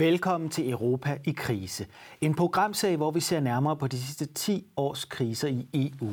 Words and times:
Velkommen 0.00 0.50
til 0.50 0.70
Europa 0.70 1.18
i 1.24 1.30
krise. 1.32 1.86
En 2.20 2.34
programserie, 2.34 2.96
hvor 2.96 3.10
vi 3.10 3.20
ser 3.20 3.40
nærmere 3.40 3.76
på 3.76 3.86
de 3.86 4.02
sidste 4.02 4.26
10 4.26 4.66
års 4.76 5.04
kriser 5.04 5.48
i 5.48 5.68
EU. 5.74 6.10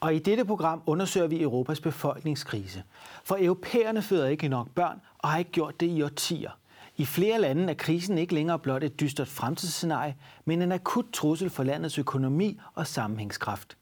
Og 0.00 0.14
i 0.14 0.18
dette 0.18 0.44
program 0.44 0.82
undersøger 0.86 1.26
vi 1.26 1.42
Europas 1.42 1.80
befolkningskrise. 1.80 2.82
For 3.24 3.36
europæerne 3.40 4.02
føder 4.02 4.26
ikke 4.26 4.48
nok 4.48 4.68
børn 4.74 5.00
og 5.18 5.28
har 5.28 5.38
ikke 5.38 5.50
gjort 5.50 5.80
det 5.80 5.86
i 5.86 6.02
årtier. 6.02 6.50
I 6.96 7.04
flere 7.04 7.40
lande 7.40 7.70
er 7.70 7.74
krisen 7.74 8.18
ikke 8.18 8.34
længere 8.34 8.58
blot 8.58 8.84
et 8.84 9.00
dystert 9.00 9.28
fremtidsscenarie, 9.28 10.16
men 10.44 10.62
en 10.62 10.72
akut 10.72 11.06
trussel 11.12 11.50
for 11.50 11.62
landets 11.62 11.98
økonomi 11.98 12.60
og 12.74 12.86
sammenhængskraft. 12.86 13.76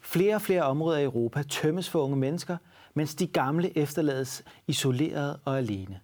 Flere 0.00 0.34
og 0.34 0.42
flere 0.42 0.62
områder 0.62 0.98
i 0.98 1.04
Europa 1.04 1.42
tømmes 1.42 1.90
for 1.90 2.02
unge 2.02 2.16
mennesker, 2.16 2.56
mens 2.94 3.14
de 3.14 3.26
gamle 3.26 3.78
efterlades 3.78 4.44
isoleret 4.66 5.36
og 5.44 5.58
alene. 5.58 6.00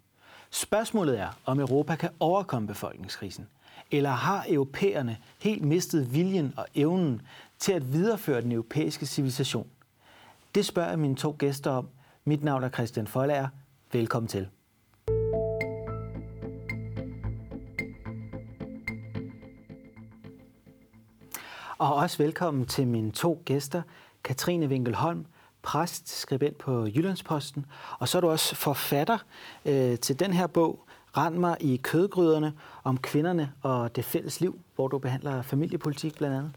Spørgsmålet 0.55 1.21
er, 1.21 1.29
om 1.45 1.61
Europa 1.61 1.97
kan 1.97 2.11
overkomme 2.21 2.69
befolkningskrisen. 2.69 3.49
Eller 3.91 4.11
har 4.11 4.47
europæerne 4.49 5.17
helt 5.41 5.65
mistet 5.65 6.15
viljen 6.15 6.55
og 6.57 6.67
evnen 6.75 7.23
til 7.59 7.73
at 7.73 7.93
videreføre 7.93 8.41
den 8.41 8.53
europæiske 8.53 9.07
civilisation? 9.07 9.67
Det 10.55 10.67
spørger 10.67 10.89
jeg 10.89 10.99
mine 10.99 11.17
to 11.17 11.37
gæster 11.39 11.71
om. 11.71 11.89
Mit 12.25 12.45
navn 12.45 12.65
er 12.65 12.69
Christian 12.69 13.07
Folager. 13.07 13.49
Velkommen 13.93 14.29
til. 14.29 14.49
Og 21.79 21.95
også 21.95 22.19
velkommen 22.19 22.67
til 22.67 22.87
mine 22.87 23.11
to 23.11 23.43
gæster, 23.45 23.83
Katrine 24.25 24.67
Winkelholm, 24.67 25.27
præst, 25.65 26.21
skribent 26.21 26.59
på 26.59 26.87
Jyllandsposten, 26.87 27.67
og 27.99 28.09
så 28.09 28.19
er 28.19 28.21
du 28.21 28.29
også 28.31 28.55
forfatter 28.55 29.19
øh, 29.65 29.99
til 29.99 30.21
den 30.21 30.33
her 30.33 30.47
bog, 30.47 30.85
Rand 31.17 31.35
mig 31.35 31.57
i 31.61 31.77
kødgryderne 31.77 32.53
om 32.85 32.99
kvinderne 32.99 33.53
og 33.63 33.97
det 33.97 34.05
fælles 34.05 34.41
liv, 34.41 34.59
hvor 34.75 34.89
du 34.89 34.99
behandler 34.99 35.43
familiepolitik 35.43 36.17
blandt 36.17 36.37
andet. 36.37 36.53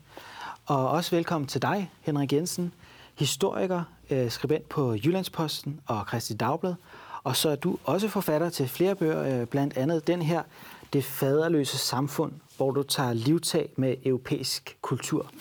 Og 0.66 0.90
også 0.90 1.16
velkommen 1.16 1.48
til 1.48 1.62
dig, 1.62 1.92
Henrik 2.02 2.34
Jensen, 2.34 2.74
historiker, 3.16 3.84
øh, 4.10 4.32
skribent 4.32 4.70
på 4.70 4.96
Jyllandsposten 4.96 5.80
og 5.88 6.06
Kristi 6.06 6.34
Dagblad. 6.34 6.76
Og 7.24 7.36
så 7.36 7.50
er 7.50 7.56
du 7.56 7.78
også 7.84 8.08
forfatter 8.08 8.50
til 8.50 8.68
flere 8.68 8.96
bøger, 8.96 9.42
øh, 9.42 9.48
blandt 9.48 9.78
andet 9.78 10.08
den 10.08 10.22
her, 10.22 10.44
Det 10.94 11.04
faderløse 11.04 11.78
samfund, 11.78 12.32
hvor 12.58 12.72
du 12.72 12.84
tager 12.84 13.14
livtag 13.14 13.70
med 13.76 13.96
europæisk 14.06 14.78
kultur. 14.82 15.32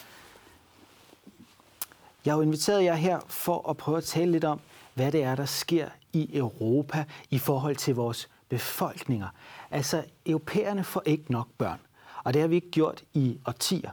Jeg 2.26 2.32
har 2.32 2.38
jo 2.38 2.42
inviteret 2.42 2.84
jer 2.84 2.94
her 2.94 3.20
for 3.28 3.70
at 3.70 3.76
prøve 3.76 3.98
at 3.98 4.04
tale 4.04 4.32
lidt 4.32 4.44
om, 4.44 4.60
hvad 4.94 5.12
det 5.12 5.22
er, 5.22 5.34
der 5.34 5.44
sker 5.44 5.88
i 6.12 6.36
Europa 6.36 7.04
i 7.30 7.38
forhold 7.38 7.76
til 7.76 7.94
vores 7.94 8.28
befolkninger. 8.48 9.28
Altså, 9.70 10.04
europæerne 10.26 10.84
får 10.84 11.02
ikke 11.06 11.32
nok 11.32 11.48
børn, 11.58 11.78
og 12.24 12.34
det 12.34 12.40
har 12.40 12.48
vi 12.48 12.54
ikke 12.54 12.70
gjort 12.70 13.04
i 13.14 13.38
årtier. 13.46 13.90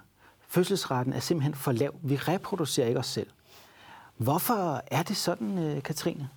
Fødselsraten 0.47 1.13
er 1.13 1.19
simpelthen 1.19 1.53
for 1.53 1.71
lav. 1.71 1.95
Vi 2.01 2.15
reproducerer 2.15 2.87
ikke 2.87 2.99
os 2.99 3.07
selv. 3.07 3.27
Hvorfor 4.17 4.81
er 4.87 5.03
det 5.03 5.17
sådan, 5.17 5.57
øh, 5.57 5.83
Katrine? 5.83 6.29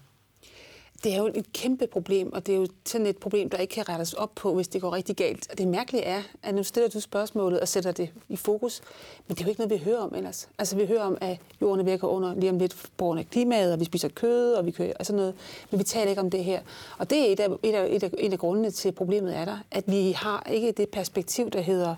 Det 1.04 1.14
er 1.14 1.18
jo 1.18 1.26
et 1.26 1.52
kæmpe 1.52 1.86
problem, 1.86 2.32
og 2.32 2.46
det 2.46 2.54
er 2.54 2.58
jo 2.58 2.66
sådan 2.86 3.06
et 3.06 3.16
problem, 3.16 3.50
der 3.50 3.58
ikke 3.58 3.74
kan 3.74 3.88
rettes 3.88 4.12
op 4.12 4.30
på, 4.34 4.54
hvis 4.54 4.68
det 4.68 4.80
går 4.80 4.92
rigtig 4.92 5.16
galt. 5.16 5.50
Og 5.50 5.58
det 5.58 5.68
mærkelige 5.68 6.02
er, 6.02 6.22
at 6.42 6.54
nu 6.54 6.62
stiller 6.62 6.88
du 6.88 7.00
spørgsmålet 7.00 7.60
og 7.60 7.68
sætter 7.68 7.92
det 7.92 8.10
i 8.28 8.36
fokus, 8.36 8.80
men 9.28 9.34
det 9.34 9.40
er 9.40 9.44
jo 9.44 9.48
ikke 9.48 9.60
noget, 9.60 9.80
vi 9.80 9.84
hører 9.84 9.98
om 9.98 10.14
ellers. 10.14 10.48
Altså 10.58 10.76
vi 10.76 10.86
hører 10.86 11.02
om, 11.02 11.18
at 11.20 11.38
jorden 11.60 11.86
virker 11.86 12.08
under 12.08 12.34
lige 12.34 12.50
om 12.50 12.58
lidt 12.58 12.76
på 12.96 13.04
grund 13.04 13.20
af 13.20 13.30
klimaet, 13.30 13.72
og 13.72 13.80
vi 13.80 13.84
spiser 13.84 14.08
kød, 14.08 14.52
og 14.52 14.66
vi 14.66 14.70
kører, 14.70 14.92
og 14.98 15.06
sådan 15.06 15.16
noget, 15.16 15.34
men 15.70 15.78
vi 15.78 15.84
taler 15.84 16.08
ikke 16.08 16.20
om 16.20 16.30
det 16.30 16.44
her. 16.44 16.60
Og 16.98 17.10
det 17.10 17.18
er 17.18 17.32
et 17.32 17.40
af, 17.40 17.48
et 17.62 17.74
af, 17.74 17.88
et 17.90 18.02
af, 18.02 18.10
et 18.18 18.32
af 18.32 18.38
grundene 18.38 18.70
til 18.70 18.92
problemet 18.92 19.36
er 19.36 19.44
der, 19.44 19.58
at 19.70 19.84
vi 19.86 20.12
har 20.12 20.46
ikke 20.50 20.72
det 20.72 20.88
perspektiv, 20.88 21.50
der 21.50 21.60
hedder 21.60 21.94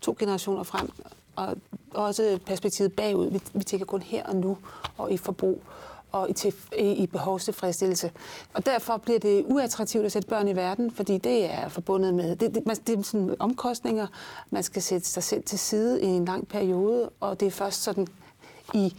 to 0.00 0.16
generationer 0.18 0.62
frem, 0.62 0.90
og 1.36 1.56
også 1.94 2.38
perspektivet 2.46 2.96
bagud. 2.96 3.30
Vi, 3.30 3.40
vi 3.54 3.64
tænker 3.64 3.86
kun 3.86 4.02
her 4.02 4.24
og 4.24 4.36
nu, 4.36 4.58
og 4.98 5.12
i 5.12 5.16
forbrug 5.16 5.62
og 6.12 6.30
i, 6.30 6.32
til, 6.32 6.54
i 6.78 7.06
behovstilfredsstillelse. 7.06 8.10
Og 8.54 8.66
derfor 8.66 8.96
bliver 8.96 9.18
det 9.18 9.44
uattraktivt 9.46 10.04
at 10.04 10.12
sætte 10.12 10.28
børn 10.28 10.48
i 10.48 10.56
verden, 10.56 10.90
fordi 10.90 11.18
det 11.18 11.44
er 11.44 11.68
forbundet 11.68 12.14
med 12.14 12.36
det, 12.36 12.54
det, 12.54 12.86
det 12.86 12.98
er 12.98 13.02
sådan 13.02 13.34
omkostninger. 13.38 14.06
Man 14.50 14.62
skal 14.62 14.82
sætte 14.82 15.08
sig 15.08 15.22
selv 15.22 15.42
til 15.42 15.58
side 15.58 16.02
i 16.02 16.06
en 16.06 16.24
lang 16.24 16.48
periode, 16.48 17.10
og 17.20 17.40
det 17.40 17.46
er 17.46 17.50
først 17.50 17.82
sådan 17.82 18.06
i, 18.74 18.94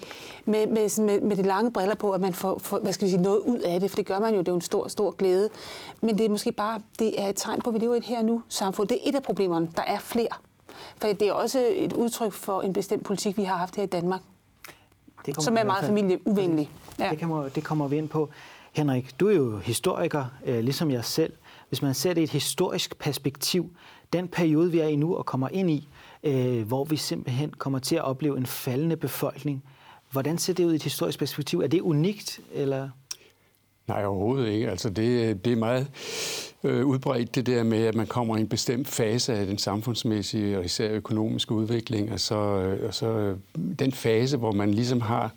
med, 0.46 0.68
med, 0.68 1.02
med, 1.02 1.22
med 1.22 1.36
de 1.36 1.42
lange 1.42 1.72
briller 1.72 1.96
på, 1.96 2.12
at 2.12 2.22
man 2.22 2.34
får, 2.34 2.60
får 2.60 2.80
hvad 2.80 2.94
skal 2.94 3.06
vi 3.06 3.12
sige, 3.12 3.22
noget 3.22 3.40
ud 3.40 3.60
af 3.60 3.80
det, 3.80 3.92
for 3.92 3.96
det 3.96 4.06
gør 4.06 4.20
man 4.20 4.34
jo, 4.34 4.40
det 4.40 4.48
er 4.48 4.52
jo 4.52 4.56
en 4.56 4.62
stor, 4.62 4.88
stor 4.88 5.12
glæde. 5.12 5.50
Men 6.02 6.18
det 6.18 6.26
er 6.26 6.30
måske 6.30 6.52
bare, 6.52 6.82
det 7.00 7.22
er 7.22 7.28
et 7.30 7.36
tegn 7.36 7.62
på, 7.62 7.70
at 7.70 7.74
vi 7.74 7.80
lever 7.80 7.94
i 7.94 7.98
et 7.98 8.04
her 8.04 8.22
nu 8.22 8.42
samfund. 8.50 8.88
Det 8.88 8.98
er 9.04 9.10
et 9.10 9.16
af 9.16 9.24
problemerne. 9.24 9.70
Der 9.76 9.84
er 9.84 10.00
flere. 10.00 10.28
For 10.98 11.08
det 11.08 11.22
er 11.22 11.34
også 11.34 11.68
et 11.76 11.94
udtryk 11.94 12.34
for 12.34 12.62
en 12.62 12.74
bestemt 12.74 13.04
politik, 13.04 13.38
vi 13.38 13.44
har 13.44 13.58
haft 13.58 13.76
her 13.76 13.84
i 13.84 13.88
Danmark 13.88 14.22
det 15.26 15.44
som 15.44 15.58
er 15.58 15.64
meget 15.64 15.86
familieuvenlig. 15.86 16.70
Ja. 17.00 17.10
Det, 17.10 17.20
kommer, 17.20 17.50
det 17.50 17.64
kommer 17.64 17.88
vi 17.88 17.98
ind 17.98 18.10
på. 18.10 18.30
Henrik, 18.72 19.20
du 19.20 19.28
er 19.28 19.36
jo 19.36 19.58
historiker, 19.58 20.26
øh, 20.46 20.60
ligesom 20.60 20.92
jeg 20.92 21.06
selv. 21.06 21.34
Hvis 21.70 21.82
man 21.82 21.94
ser 21.94 22.14
det 22.14 22.22
i 22.22 22.24
et 22.24 22.30
historisk 22.30 22.98
perspektiv, 23.00 23.70
den 24.14 24.28
periode, 24.28 24.72
vi 24.72 24.80
er 24.80 24.88
i 24.88 24.96
nu 24.96 25.16
og 25.16 25.26
kommer 25.26 25.50
ind 25.50 25.70
i, 25.70 25.88
øh, 26.24 26.68
hvor 26.68 26.84
vi 26.84 26.98
simpelthen 26.98 27.50
kommer 27.58 27.80
til 27.80 27.96
at 27.96 28.04
opleve 28.04 28.38
en 28.38 28.46
faldende 28.46 28.98
befolkning, 28.98 29.64
hvordan 30.12 30.38
ser 30.38 30.54
det 30.54 30.66
ud 30.66 30.74
i 30.74 30.76
et 30.76 30.84
historisk 30.84 31.20
perspektiv? 31.20 31.60
Er 31.60 31.68
det 31.68 31.82
unikt, 31.82 32.40
eller... 32.52 32.90
Nej, 33.88 34.06
overhovedet 34.06 34.50
ikke. 34.50 34.70
Altså 34.70 34.90
det, 34.90 35.46
det 35.46 35.54
er 35.54 35.58
meget 35.58 35.88
øh, 36.64 36.86
udbredt 36.86 37.36
det 37.36 37.46
der 37.46 37.64
med, 37.64 37.86
at 37.86 37.96
man 37.96 38.08
kommer 38.08 38.38
i 38.38 38.40
en 38.40 38.48
bestemt 38.48 38.88
fase 38.88 39.34
af 39.34 39.46
den 39.46 39.58
samfundsmæssige 39.58 40.58
og 40.58 40.66
især 40.66 40.92
økonomiske 40.92 41.52
udvikling, 41.52 42.12
og 42.12 42.20
så, 42.20 42.36
øh, 42.36 42.88
og 42.88 42.94
så 42.94 43.08
øh, 43.08 43.38
den 43.80 43.92
fase, 43.92 44.38
hvor 44.38 44.52
man 44.52 44.74
ligesom 44.74 45.02
har 45.02 45.32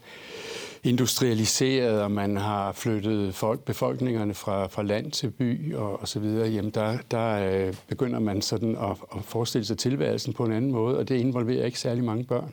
industrialiseret, 0.84 2.02
og 2.02 2.10
man 2.10 2.36
har 2.36 2.72
flyttet 2.72 3.34
folk, 3.34 3.60
befolkningerne 3.60 4.34
fra, 4.34 4.66
fra 4.66 4.82
land 4.82 5.10
til 5.10 5.30
by 5.30 5.74
og, 5.74 6.00
og 6.00 6.08
så 6.08 6.20
videre, 6.20 6.48
jamen 6.48 6.70
der, 6.70 6.98
der 7.10 7.52
øh, 7.66 7.74
begynder 7.88 8.18
man 8.18 8.42
sådan 8.42 8.76
at, 8.76 8.96
at 9.16 9.24
forestille 9.24 9.64
sig 9.64 9.78
tilværelsen 9.78 10.32
på 10.32 10.44
en 10.44 10.52
anden 10.52 10.72
måde, 10.72 10.98
og 10.98 11.08
det 11.08 11.16
involverer 11.16 11.66
ikke 11.66 11.80
særlig 11.80 12.04
mange 12.04 12.24
børn. 12.24 12.52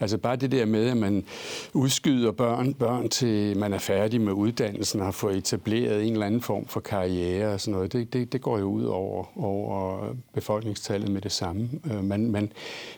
Altså 0.00 0.18
bare 0.18 0.36
det 0.36 0.52
der 0.52 0.64
med, 0.66 0.88
at 0.88 0.96
man 0.96 1.24
udskyder 1.74 2.32
børn, 2.32 2.74
børn 2.74 3.08
til 3.08 3.58
man 3.58 3.72
er 3.72 3.78
færdig 3.78 4.20
med 4.20 4.32
uddannelsen 4.32 5.00
og 5.00 5.06
har 5.06 5.12
fået 5.12 5.36
etableret 5.36 6.06
en 6.06 6.12
eller 6.12 6.26
anden 6.26 6.42
form 6.42 6.66
for 6.66 6.80
karriere 6.80 7.54
og 7.54 7.60
sådan 7.60 7.74
noget, 7.74 7.92
det, 7.92 8.12
det, 8.12 8.32
det 8.32 8.40
går 8.40 8.58
jo 8.58 8.64
ud 8.64 8.84
over, 8.84 9.38
over 9.38 10.06
befolkningstallet 10.34 11.10
med 11.10 11.20
det 11.20 11.32
samme. 11.32 11.68
Øh, 11.92 12.04
men, 12.04 12.32
men 12.32 12.52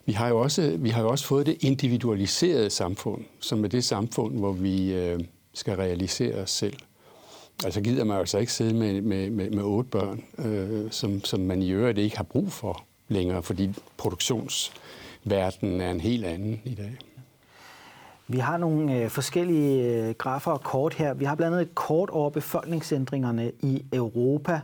vi, 0.07 0.12
har 0.12 0.29
jo 0.29 0.41
også, 0.41 0.77
vi 0.79 0.89
har 0.89 1.03
jo 1.03 1.09
også 1.09 1.27
fået 1.27 1.47
det 1.47 1.57
individualiserede 1.61 2.71
samfund, 2.71 3.25
som 3.41 3.65
er 3.65 3.69
det 3.69 3.85
samfund, 3.85 4.39
hvor 4.39 4.53
vi 4.53 4.95
øh, 4.95 5.21
skal 5.55 5.77
realisere 5.77 6.35
os 6.35 6.51
selv. 6.51 6.77
Altså 7.65 7.81
gider 7.81 8.05
man 8.05 8.19
altså 8.19 8.39
ikke 8.39 8.53
sidde 8.53 8.75
med, 8.75 9.01
med, 9.01 9.31
med, 9.31 9.51
med 9.51 9.62
otte 9.62 9.91
børn, 9.91 10.25
øh, 10.39 10.91
som, 10.91 11.25
som 11.25 11.41
man 11.41 11.62
i 11.62 11.71
øvrigt 11.71 11.99
ikke 11.99 12.17
har 12.17 12.25
brug 12.25 12.53
for 12.53 12.85
længere, 13.09 13.43
fordi 13.43 13.71
produktions 13.97 14.73
verden 15.25 15.81
er 15.81 15.91
en 15.91 16.00
helt 16.00 16.25
anden 16.25 16.60
i 16.65 16.75
dag. 16.75 16.99
Vi 18.28 18.38
har 18.38 18.56
nogle 18.56 18.94
øh, 18.94 19.10
forskellige 19.10 19.85
øh, 19.85 20.14
grafer 20.14 20.52
og 20.52 20.61
kort 20.61 20.94
her. 20.94 21.14
Vi 21.14 21.25
har 21.25 21.35
blandt 21.35 21.55
andet 21.56 21.69
et 21.69 21.75
kort 21.75 22.11
over 22.11 22.31
befolkningsændringerne 22.31 23.52
i 23.61 23.85
Europa. 23.93 24.61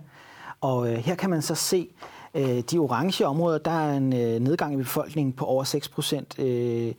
Og 0.60 0.92
øh, 0.92 0.98
her 0.98 1.14
kan 1.14 1.30
man 1.30 1.42
så 1.42 1.54
se 1.54 1.88
øh, 2.34 2.62
de 2.70 2.78
orange 2.78 3.26
områder, 3.26 3.58
der 3.58 3.70
er 3.70 3.96
en 3.96 4.12
øh, 4.12 4.40
nedgang 4.40 4.74
i 4.74 4.76
befolkningen 4.76 5.32
på 5.32 5.44
over 5.44 5.64
6 5.64 5.88
procent. 5.88 6.38
Øh, 6.38 6.94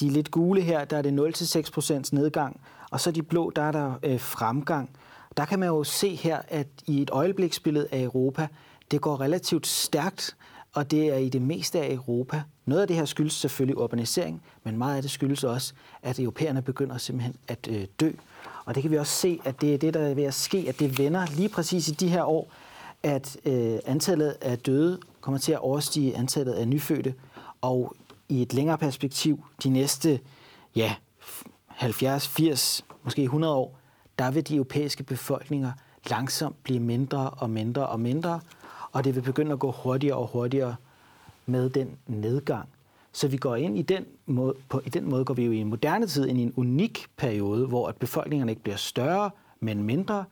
de 0.00 0.10
lidt 0.10 0.30
gule 0.30 0.60
her, 0.60 0.84
der 0.84 0.96
er 0.96 1.02
det 1.02 1.66
0-6 1.66 1.70
procents 1.72 2.12
nedgang. 2.12 2.60
Og 2.90 3.00
så 3.00 3.10
de 3.10 3.22
blå, 3.22 3.50
der 3.56 3.62
er 3.62 3.72
der 3.72 3.92
øh, 4.02 4.20
fremgang. 4.20 4.90
Der 5.36 5.44
kan 5.44 5.58
man 5.58 5.68
jo 5.68 5.84
se 5.84 6.14
her, 6.14 6.38
at 6.48 6.66
i 6.86 7.02
et 7.02 7.10
øjebliksbillede 7.10 7.88
af 7.92 8.02
Europa, 8.02 8.48
det 8.90 9.00
går 9.00 9.20
relativt 9.20 9.66
stærkt 9.66 10.36
og 10.76 10.90
det 10.90 11.08
er 11.08 11.16
i 11.16 11.28
det 11.28 11.42
meste 11.42 11.80
af 11.80 11.92
Europa. 11.92 12.42
Noget 12.66 12.82
af 12.82 12.88
det 12.88 12.96
her 12.96 13.04
skyldes 13.04 13.32
selvfølgelig 13.32 13.78
urbanisering, 13.78 14.42
men 14.64 14.78
meget 14.78 14.96
af 14.96 15.02
det 15.02 15.10
skyldes 15.10 15.44
også, 15.44 15.72
at 16.02 16.18
europæerne 16.18 16.62
begynder 16.62 16.98
simpelthen 16.98 17.36
at 17.48 17.68
øh, 17.70 17.86
dø. 18.00 18.10
Og 18.64 18.74
det 18.74 18.82
kan 18.82 18.90
vi 18.90 18.98
også 18.98 19.12
se, 19.12 19.40
at 19.44 19.60
det 19.60 19.74
er 19.74 19.78
det, 19.78 19.94
der 19.94 20.00
er 20.00 20.14
ved 20.14 20.24
at 20.24 20.34
ske, 20.34 20.64
at 20.68 20.78
det 20.78 20.98
vender 20.98 21.26
lige 21.36 21.48
præcis 21.48 21.88
i 21.88 21.92
de 21.92 22.08
her 22.08 22.24
år, 22.24 22.52
at 23.02 23.36
øh, 23.44 23.78
antallet 23.86 24.36
af 24.40 24.58
døde 24.58 25.00
kommer 25.20 25.38
til 25.38 25.52
at 25.52 25.58
overstige 25.58 26.16
antallet 26.16 26.52
af 26.52 26.68
nyfødte, 26.68 27.14
og 27.60 27.96
i 28.28 28.42
et 28.42 28.54
længere 28.54 28.78
perspektiv, 28.78 29.44
de 29.62 29.68
næste 29.68 30.20
ja, 30.76 30.94
70, 31.66 32.28
80, 32.28 32.84
måske 33.04 33.22
100 33.22 33.54
år, 33.54 33.78
der 34.18 34.30
vil 34.30 34.48
de 34.48 34.54
europæiske 34.54 35.02
befolkninger 35.02 35.72
langsomt 36.10 36.62
blive 36.62 36.80
mindre 36.80 37.30
og 37.30 37.50
mindre 37.50 37.86
og 37.86 38.00
mindre, 38.00 38.40
og 38.96 39.04
det 39.04 39.14
vil 39.14 39.22
begynde 39.22 39.52
at 39.52 39.58
gå 39.58 39.70
hurtigere 39.70 40.16
og 40.16 40.26
hurtigere 40.26 40.76
med 41.46 41.70
den 41.70 41.96
nedgang. 42.06 42.68
Så 43.12 43.28
vi 43.28 43.36
går 43.36 43.56
ind 43.56 43.78
i 43.78 43.82
den 43.82 44.04
måde, 44.26 44.54
på, 44.68 44.82
i 44.84 44.88
den 44.88 45.10
måde 45.10 45.24
går 45.24 45.34
vi 45.34 45.44
jo 45.44 45.52
i 45.52 45.56
en 45.56 45.68
moderne 45.68 46.06
tid 46.06 46.26
ind 46.26 46.38
i 46.38 46.42
en 46.42 46.52
unik 46.56 47.06
periode, 47.16 47.66
hvor 47.66 47.88
at 47.88 47.96
befolkningerne 47.96 48.52
ikke 48.52 48.62
bliver 48.62 48.76
større, 48.76 49.30
men 49.60 49.82
mindre. 49.82 50.24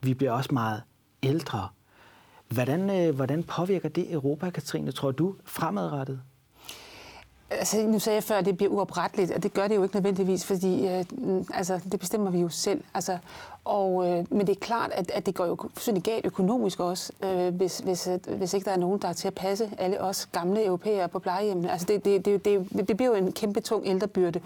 Vi 0.00 0.14
bliver 0.14 0.32
også 0.32 0.54
meget 0.54 0.82
ældre. 1.22 1.68
Hvordan, 2.48 2.90
øh, 2.90 3.14
hvordan 3.14 3.42
påvirker 3.42 3.88
det 3.88 4.12
Europa, 4.12 4.50
Katrine, 4.50 4.92
tror 4.92 5.10
du, 5.10 5.34
fremadrettet? 5.44 6.20
Altså, 7.50 7.82
nu 7.86 7.98
sagde 7.98 8.14
jeg 8.14 8.24
før, 8.24 8.36
at 8.36 8.44
det 8.44 8.56
bliver 8.56 8.72
uopretteligt, 8.72 9.30
og 9.30 9.42
det 9.42 9.54
gør 9.54 9.68
det 9.68 9.76
jo 9.76 9.82
ikke 9.82 9.96
nødvendigvis, 9.96 10.44
fordi 10.44 10.88
øh, 10.88 11.04
altså, 11.54 11.80
det 11.92 12.00
bestemmer 12.00 12.30
vi 12.30 12.40
jo 12.40 12.48
selv. 12.48 12.84
Altså, 12.94 13.18
og, 13.64 14.08
øh, 14.08 14.24
men 14.30 14.46
det 14.46 14.56
er 14.56 14.60
klart, 14.60 14.90
at, 14.94 15.10
at 15.10 15.26
det 15.26 15.34
går 15.34 15.46
jo 15.46 15.56
fuldstændig 15.74 16.04
galt 16.04 16.26
økonomisk 16.26 16.80
også, 16.80 17.12
øh, 17.22 17.54
hvis, 17.54 17.78
hvis, 17.78 18.06
øh, 18.06 18.36
hvis 18.36 18.54
ikke 18.54 18.64
der 18.64 18.70
er 18.70 18.76
nogen, 18.76 19.02
der 19.02 19.08
er 19.08 19.12
til 19.12 19.28
at 19.28 19.34
passe 19.34 19.70
alle 19.78 20.00
os 20.00 20.26
gamle 20.26 20.64
europæere 20.64 21.08
på 21.08 21.18
plejehjemmene. 21.18 21.72
Altså, 21.72 21.86
det, 21.86 22.04
det, 22.04 22.24
det, 22.24 22.44
det, 22.44 22.88
det 22.88 22.96
bliver 22.96 23.10
jo 23.10 23.16
en 23.16 23.32
kæmpe 23.32 23.60
tung 23.60 23.86
ældrebyrde, 23.86 24.40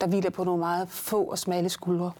der 0.00 0.06
hviler 0.06 0.30
på 0.30 0.44
nogle 0.44 0.60
meget 0.60 0.88
få 0.88 1.22
og 1.22 1.38
smalle 1.38 1.68
skuldre. 1.68 2.12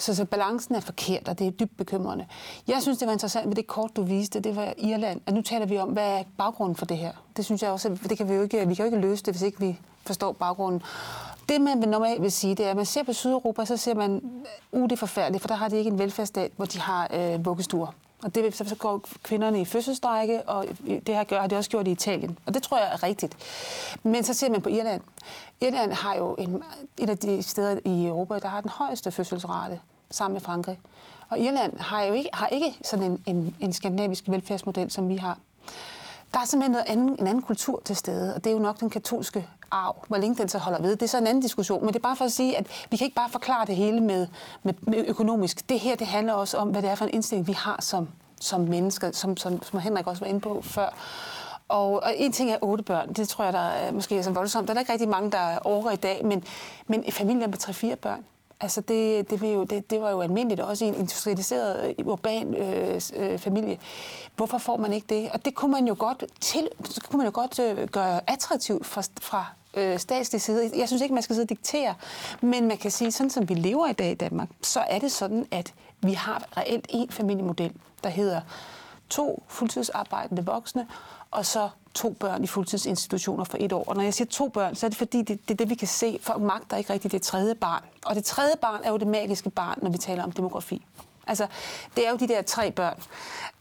Så, 0.00 0.14
så 0.14 0.24
balancen 0.24 0.74
er 0.74 0.80
forkert, 0.80 1.28
og 1.28 1.38
det 1.38 1.46
er 1.46 1.50
dybt 1.50 1.76
bekymrende. 1.76 2.26
Jeg 2.68 2.82
synes, 2.82 2.98
det 2.98 3.06
var 3.06 3.12
interessant 3.12 3.46
med 3.46 3.56
det 3.56 3.66
kort, 3.66 3.96
du 3.96 4.02
viste. 4.02 4.40
Det 4.40 4.56
var 4.56 4.74
Irland. 4.78 5.20
Og 5.26 5.32
nu 5.32 5.42
taler 5.42 5.66
vi 5.66 5.78
om, 5.78 5.88
hvad 5.88 6.18
er 6.18 6.22
baggrunden 6.38 6.76
for 6.76 6.86
det 6.86 6.96
her. 6.96 7.12
Det 7.36 7.44
synes 7.44 7.62
jeg 7.62 7.70
også, 7.70 7.88
det 8.08 8.18
kan 8.18 8.28
vi 8.28 8.34
jo 8.34 8.42
ikke, 8.42 8.68
vi 8.68 8.74
kan 8.74 8.84
jo 8.84 8.92
ikke 8.92 9.08
løse 9.08 9.24
det, 9.24 9.34
hvis 9.34 9.42
ikke 9.42 9.60
vi 9.60 9.78
forstår 10.06 10.32
baggrunden. 10.32 10.82
Det, 11.48 11.60
man 11.60 11.78
normalt 11.78 12.22
vil 12.22 12.32
sige, 12.32 12.54
det 12.54 12.66
er, 12.66 12.70
at 12.70 12.76
man 12.76 12.86
ser 12.86 13.02
på 13.02 13.12
Sydeuropa, 13.12 13.64
så 13.64 13.76
ser 13.76 13.94
man, 13.94 14.42
uh, 14.72 14.82
det 14.82 14.92
er 14.92 14.96
forfærdeligt, 14.96 15.40
for 15.40 15.48
der 15.48 15.54
har 15.54 15.68
de 15.68 15.76
ikke 15.76 15.90
en 15.90 15.98
velfærdsstat, 15.98 16.52
hvor 16.56 16.64
de 16.64 16.80
har 16.80 17.10
øh, 17.14 17.46
vuggestuer. 17.46 17.94
Og 18.22 18.34
det, 18.34 18.54
så 18.54 18.74
går 18.78 19.00
kvinderne 19.22 19.60
i 19.60 19.64
fødselsstrække, 19.64 20.42
og 20.42 20.66
det 20.86 21.14
her 21.14 21.24
gør, 21.24 21.40
har 21.40 21.46
de 21.46 21.56
også 21.56 21.70
gjort 21.70 21.88
i 21.88 21.90
Italien. 21.90 22.38
Og 22.46 22.54
det 22.54 22.62
tror 22.62 22.78
jeg 22.78 22.92
er 22.92 23.02
rigtigt. 23.02 23.36
Men 24.02 24.24
så 24.24 24.34
ser 24.34 24.50
man 24.50 24.62
på 24.62 24.68
Irland. 24.68 25.02
Irland 25.60 25.92
har 25.92 26.16
jo 26.16 26.34
en, 26.34 26.62
et 26.98 27.10
af 27.10 27.18
de 27.18 27.42
steder 27.42 27.78
i 27.84 28.06
Europa, 28.06 28.38
der 28.38 28.48
har 28.48 28.60
den 28.60 28.70
højeste 28.70 29.10
fødselsrate 29.10 29.80
sammen 30.10 30.34
med 30.34 30.40
Frankrig. 30.40 30.78
Og 31.28 31.38
Irland 31.38 31.78
har 31.78 32.02
jo 32.02 32.12
ikke, 32.12 32.30
har 32.32 32.46
ikke 32.46 32.78
sådan 32.84 33.04
en, 33.04 33.22
en, 33.26 33.56
en 33.60 33.72
skandinavisk 33.72 34.24
velfærdsmodel, 34.28 34.90
som 34.90 35.08
vi 35.08 35.16
har. 35.16 35.38
Der 36.34 36.40
er 36.40 36.44
simpelthen 36.44 36.72
noget 36.72 36.86
anden, 36.88 37.08
en 37.08 37.26
anden 37.26 37.42
kultur 37.42 37.82
til 37.84 37.96
stede, 37.96 38.34
og 38.34 38.44
det 38.44 38.50
er 38.50 38.54
jo 38.54 38.62
nok 38.62 38.80
den 38.80 38.90
katolske 38.90 39.48
arv. 39.70 40.04
Hvor 40.08 40.16
længe 40.16 40.36
den 40.36 40.48
så 40.48 40.58
holder 40.58 40.82
ved, 40.82 40.90
det 40.96 41.02
er 41.02 41.06
så 41.06 41.18
en 41.18 41.26
anden 41.26 41.42
diskussion. 41.42 41.80
Men 41.80 41.88
det 41.88 41.96
er 41.96 42.02
bare 42.02 42.16
for 42.16 42.24
at 42.24 42.32
sige, 42.32 42.58
at 42.58 42.66
vi 42.90 42.96
kan 42.96 43.04
ikke 43.04 43.14
bare 43.14 43.30
forklare 43.30 43.66
det 43.66 43.76
hele 43.76 44.00
med, 44.00 44.26
med, 44.62 44.74
med 44.80 45.04
økonomisk. 45.08 45.68
Det 45.68 45.80
her 45.80 45.96
det 45.96 46.06
handler 46.06 46.32
også 46.32 46.56
om, 46.56 46.68
hvad 46.68 46.82
det 46.82 46.90
er 46.90 46.94
for 46.94 47.04
en 47.04 47.14
indstilling, 47.14 47.46
vi 47.46 47.52
har 47.52 47.76
som, 47.80 48.08
som 48.40 48.60
mennesker, 48.60 49.10
som, 49.12 49.36
som, 49.36 49.62
som 49.62 49.80
Henrik 49.80 50.06
også 50.06 50.20
var 50.20 50.26
inde 50.26 50.40
på 50.40 50.60
før. 50.62 50.88
Og, 51.68 52.02
og 52.02 52.14
en 52.16 52.32
ting 52.32 52.50
er 52.50 52.58
otte 52.62 52.84
børn. 52.84 53.12
Det 53.12 53.28
tror 53.28 53.44
jeg, 53.44 53.52
der 53.52 53.58
er, 53.58 53.92
måske 53.92 54.18
er 54.18 54.22
så 54.22 54.30
voldsomt. 54.30 54.68
Der 54.68 54.74
er 54.74 54.78
ikke 54.78 54.92
rigtig 54.92 55.08
mange, 55.08 55.30
der 55.30 55.58
overgår 55.58 55.90
i 55.90 55.96
dag. 55.96 56.24
Men, 56.24 56.44
men 56.86 57.04
familier 57.12 57.46
med 57.46 57.58
tre-fire 57.58 57.96
børn, 57.96 58.24
Altså 58.62 58.80
det, 58.80 59.30
det, 59.30 59.42
jo, 59.42 59.64
det, 59.64 59.90
det 59.90 60.00
var 60.00 60.10
jo 60.10 60.20
almindeligt 60.20 60.60
også 60.60 60.84
i 60.84 60.88
en 60.88 60.94
industrialiseret, 60.94 61.94
øh, 61.98 62.06
urban 62.06 62.54
øh, 62.54 63.00
øh, 63.16 63.38
familie. 63.38 63.78
Hvorfor 64.36 64.58
får 64.58 64.76
man 64.76 64.92
ikke 64.92 65.06
det? 65.14 65.30
Og 65.32 65.44
det 65.44 65.54
kunne 65.54 65.72
man 65.72 65.86
jo 65.88 65.96
godt, 65.98 66.24
til, 66.40 66.68
kunne 67.08 67.18
man 67.18 67.26
jo 67.26 67.32
godt 67.34 67.58
øh, 67.58 67.88
gøre 67.88 68.20
attraktivt 68.30 68.86
fra, 68.86 69.02
fra 69.20 69.46
øh, 69.74 69.98
statslig 69.98 70.40
side. 70.40 70.70
Jeg 70.76 70.88
synes 70.88 71.02
ikke, 71.02 71.14
man 71.14 71.22
skal 71.22 71.34
sidde 71.34 71.44
og 71.44 71.48
diktere, 71.48 71.94
men 72.40 72.68
man 72.68 72.78
kan 72.78 72.90
sige, 72.90 73.12
sådan 73.12 73.30
som 73.30 73.48
vi 73.48 73.54
lever 73.54 73.86
i 73.86 73.92
dag 73.92 74.10
i 74.10 74.14
Danmark, 74.14 74.48
så 74.62 74.80
er 74.80 74.98
det 74.98 75.12
sådan, 75.12 75.46
at 75.50 75.74
vi 76.00 76.12
har 76.12 76.44
reelt 76.56 76.86
en 76.88 77.10
familiemodel, 77.10 77.72
der 78.04 78.08
hedder 78.08 78.40
to 79.10 79.42
fuldtidsarbejdende 79.48 80.44
voksne, 80.44 80.86
og 81.30 81.46
så 81.46 81.68
to 81.94 82.10
børn 82.10 82.44
i 82.44 82.46
fuldtidsinstitutioner 82.46 83.44
for 83.44 83.56
et 83.60 83.72
år. 83.72 83.84
Og 83.86 83.96
når 83.96 84.02
jeg 84.02 84.14
siger 84.14 84.28
to 84.28 84.48
børn, 84.48 84.74
så 84.74 84.86
er 84.86 84.88
det 84.88 84.98
fordi, 84.98 85.22
det, 85.22 85.48
det 85.48 85.50
er 85.50 85.56
det, 85.56 85.70
vi 85.70 85.74
kan 85.74 85.88
se. 85.88 86.18
Folk 86.22 86.42
magter 86.42 86.76
ikke 86.76 86.92
rigtigt 86.92 87.12
det 87.12 87.22
tredje 87.22 87.54
barn. 87.54 87.82
Og 88.06 88.14
det 88.14 88.24
tredje 88.24 88.54
barn 88.60 88.80
er 88.84 88.90
jo 88.90 88.96
det 88.96 89.06
magiske 89.06 89.50
barn, 89.50 89.78
når 89.82 89.90
vi 89.90 89.98
taler 89.98 90.22
om 90.22 90.32
demografi. 90.32 90.86
Altså, 91.26 91.46
det 91.96 92.06
er 92.06 92.10
jo 92.10 92.16
de 92.16 92.28
der 92.28 92.42
tre 92.42 92.70
børn, 92.70 93.02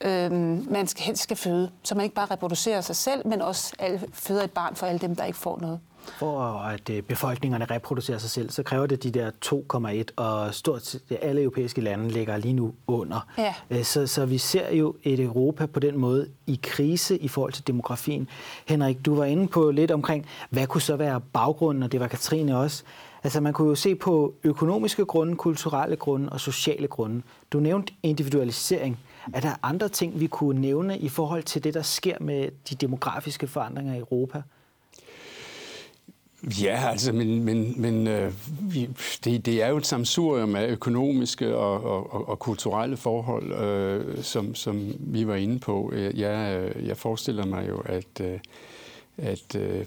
øhm, 0.02 0.68
man 0.72 0.88
skal, 0.88 1.04
helst 1.04 1.24
skal 1.24 1.38
føde, 1.38 1.72
så 1.84 1.96
man 1.96 2.04
ikke 2.04 2.16
bare 2.16 2.26
reproducerer 2.32 2.82
sig 2.82 2.96
selv, 2.96 3.28
men 3.28 3.42
også 3.42 3.74
alle, 3.80 4.08
føder 4.14 4.44
et 4.44 4.52
barn 4.52 4.76
for 4.76 4.86
alle 4.86 5.00
dem, 5.00 5.16
der 5.16 5.24
ikke 5.24 5.40
får 5.40 5.60
noget. 5.62 5.80
For 6.18 6.42
at 6.42 6.90
øh, 6.90 7.04
befolkningerne 7.04 7.66
reproducerer 7.66 8.18
sig 8.18 8.30
selv, 8.30 8.50
så 8.50 8.64
kræver 8.64 8.86
det 8.86 9.04
de 9.04 9.12
der 9.12 9.32
2,1, 9.46 10.24
og 10.24 10.54
stort 10.54 10.86
set 10.86 11.02
alle 11.22 11.42
europæiske 11.42 11.82
lande 11.82 12.10
ligger 12.10 12.38
lige 12.38 12.54
nu 12.54 12.74
under. 12.88 13.28
Ja. 13.38 13.54
Øh, 13.70 13.84
så, 13.84 14.08
så 14.08 14.26
vi 14.26 14.38
ser 14.38 14.76
jo 14.76 14.96
et 15.04 15.20
Europa 15.20 15.66
på 15.66 15.80
den 15.80 15.98
måde 15.98 16.28
i 16.48 16.60
krise 16.64 17.18
i 17.18 17.28
forhold 17.28 17.54
til 17.54 17.68
demografien. 17.68 18.30
Henrik, 18.66 19.06
du 19.06 19.16
var 19.16 19.26
inde 19.26 19.48
på 19.48 19.72
lidt 19.72 19.92
omkring, 19.92 20.26
hvad 20.50 20.68
kunne 20.68 20.82
så 20.82 20.96
være 20.96 21.22
baggrunden, 21.34 21.84
og 21.84 21.92
det 21.92 22.00
var 22.00 22.08
Katrine 22.08 22.58
også. 22.58 22.84
Altså 23.24 23.42
man 23.42 23.54
kunne 23.54 23.70
jo 23.70 23.76
se 23.76 23.96
på 23.96 24.34
økonomiske 24.44 25.06
grunde, 25.06 25.36
kulturelle 25.36 25.96
grunde 25.96 26.30
og 26.30 26.40
sociale 26.40 26.88
grunde. 26.88 27.22
Du 27.54 27.60
nævnte 27.60 27.94
individualisering. 28.04 29.00
Er 29.34 29.40
der 29.40 29.54
andre 29.64 29.90
ting, 29.90 30.20
vi 30.20 30.28
kunne 30.28 30.62
nævne 30.62 30.98
i 30.98 31.10
forhold 31.10 31.44
til 31.44 31.64
det, 31.64 31.74
der 31.74 31.82
sker 31.82 32.16
med 32.20 32.50
de 32.70 32.76
demografiske 32.76 33.48
forandringer 33.48 33.96
i 33.96 34.00
Europa? 34.00 34.42
Ja, 36.44 36.90
altså, 36.90 37.12
men, 37.14 37.44
men, 37.44 37.82
men 37.82 38.08
øh, 38.08 38.34
det, 39.24 39.46
det 39.46 39.64
er 39.64 39.68
jo 39.68 39.78
et 39.78 39.86
samsurium 39.86 40.56
af 40.56 40.68
økonomiske 40.68 41.56
og, 41.56 41.84
og, 41.84 42.30
og 42.30 42.40
kulturelle 42.40 42.98
forhold, 42.98 43.54
øh, 43.54 44.24
som, 44.24 44.56
som 44.56 44.94
vi 45.00 45.28
var 45.28 45.36
inde 45.36 45.60
på. 45.60 45.92
Øh, 45.94 46.20
jeg, 46.20 46.60
øh, 46.60 46.88
jeg 46.88 46.98
forestiller 46.98 47.46
mig 47.46 47.70
jo, 47.70 47.78
at, 47.86 48.22
øh, 48.22 48.40
at 49.18 49.56
øh, 49.56 49.86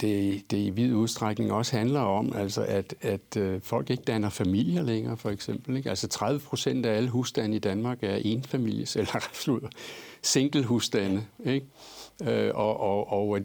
det, 0.00 0.42
det 0.50 0.56
i 0.56 0.70
vid 0.70 0.94
udstrækning 0.94 1.52
også 1.52 1.76
handler 1.76 2.00
om, 2.00 2.32
altså 2.36 2.62
at, 2.62 2.94
at 3.00 3.36
øh, 3.36 3.60
folk 3.62 3.90
ikke 3.90 4.02
danner 4.02 4.30
familier 4.30 4.82
længere, 4.82 5.16
for 5.16 5.30
eksempel. 5.30 5.76
Ikke? 5.76 5.90
Altså 5.90 6.08
30 6.08 6.40
procent 6.40 6.86
af 6.86 6.96
alle 6.96 7.08
husstande 7.08 7.56
i 7.56 7.60
Danmark 7.60 7.98
er 8.02 8.18
enfamilies, 8.24 8.96
eller 8.96 9.16
absolut 9.16 9.72
single 10.22 10.64
husstande. 10.64 11.24
Ikke? 11.44 11.66
Øh, 12.22 12.50
og, 12.54 12.80
og, 12.80 13.12
og 13.12 13.38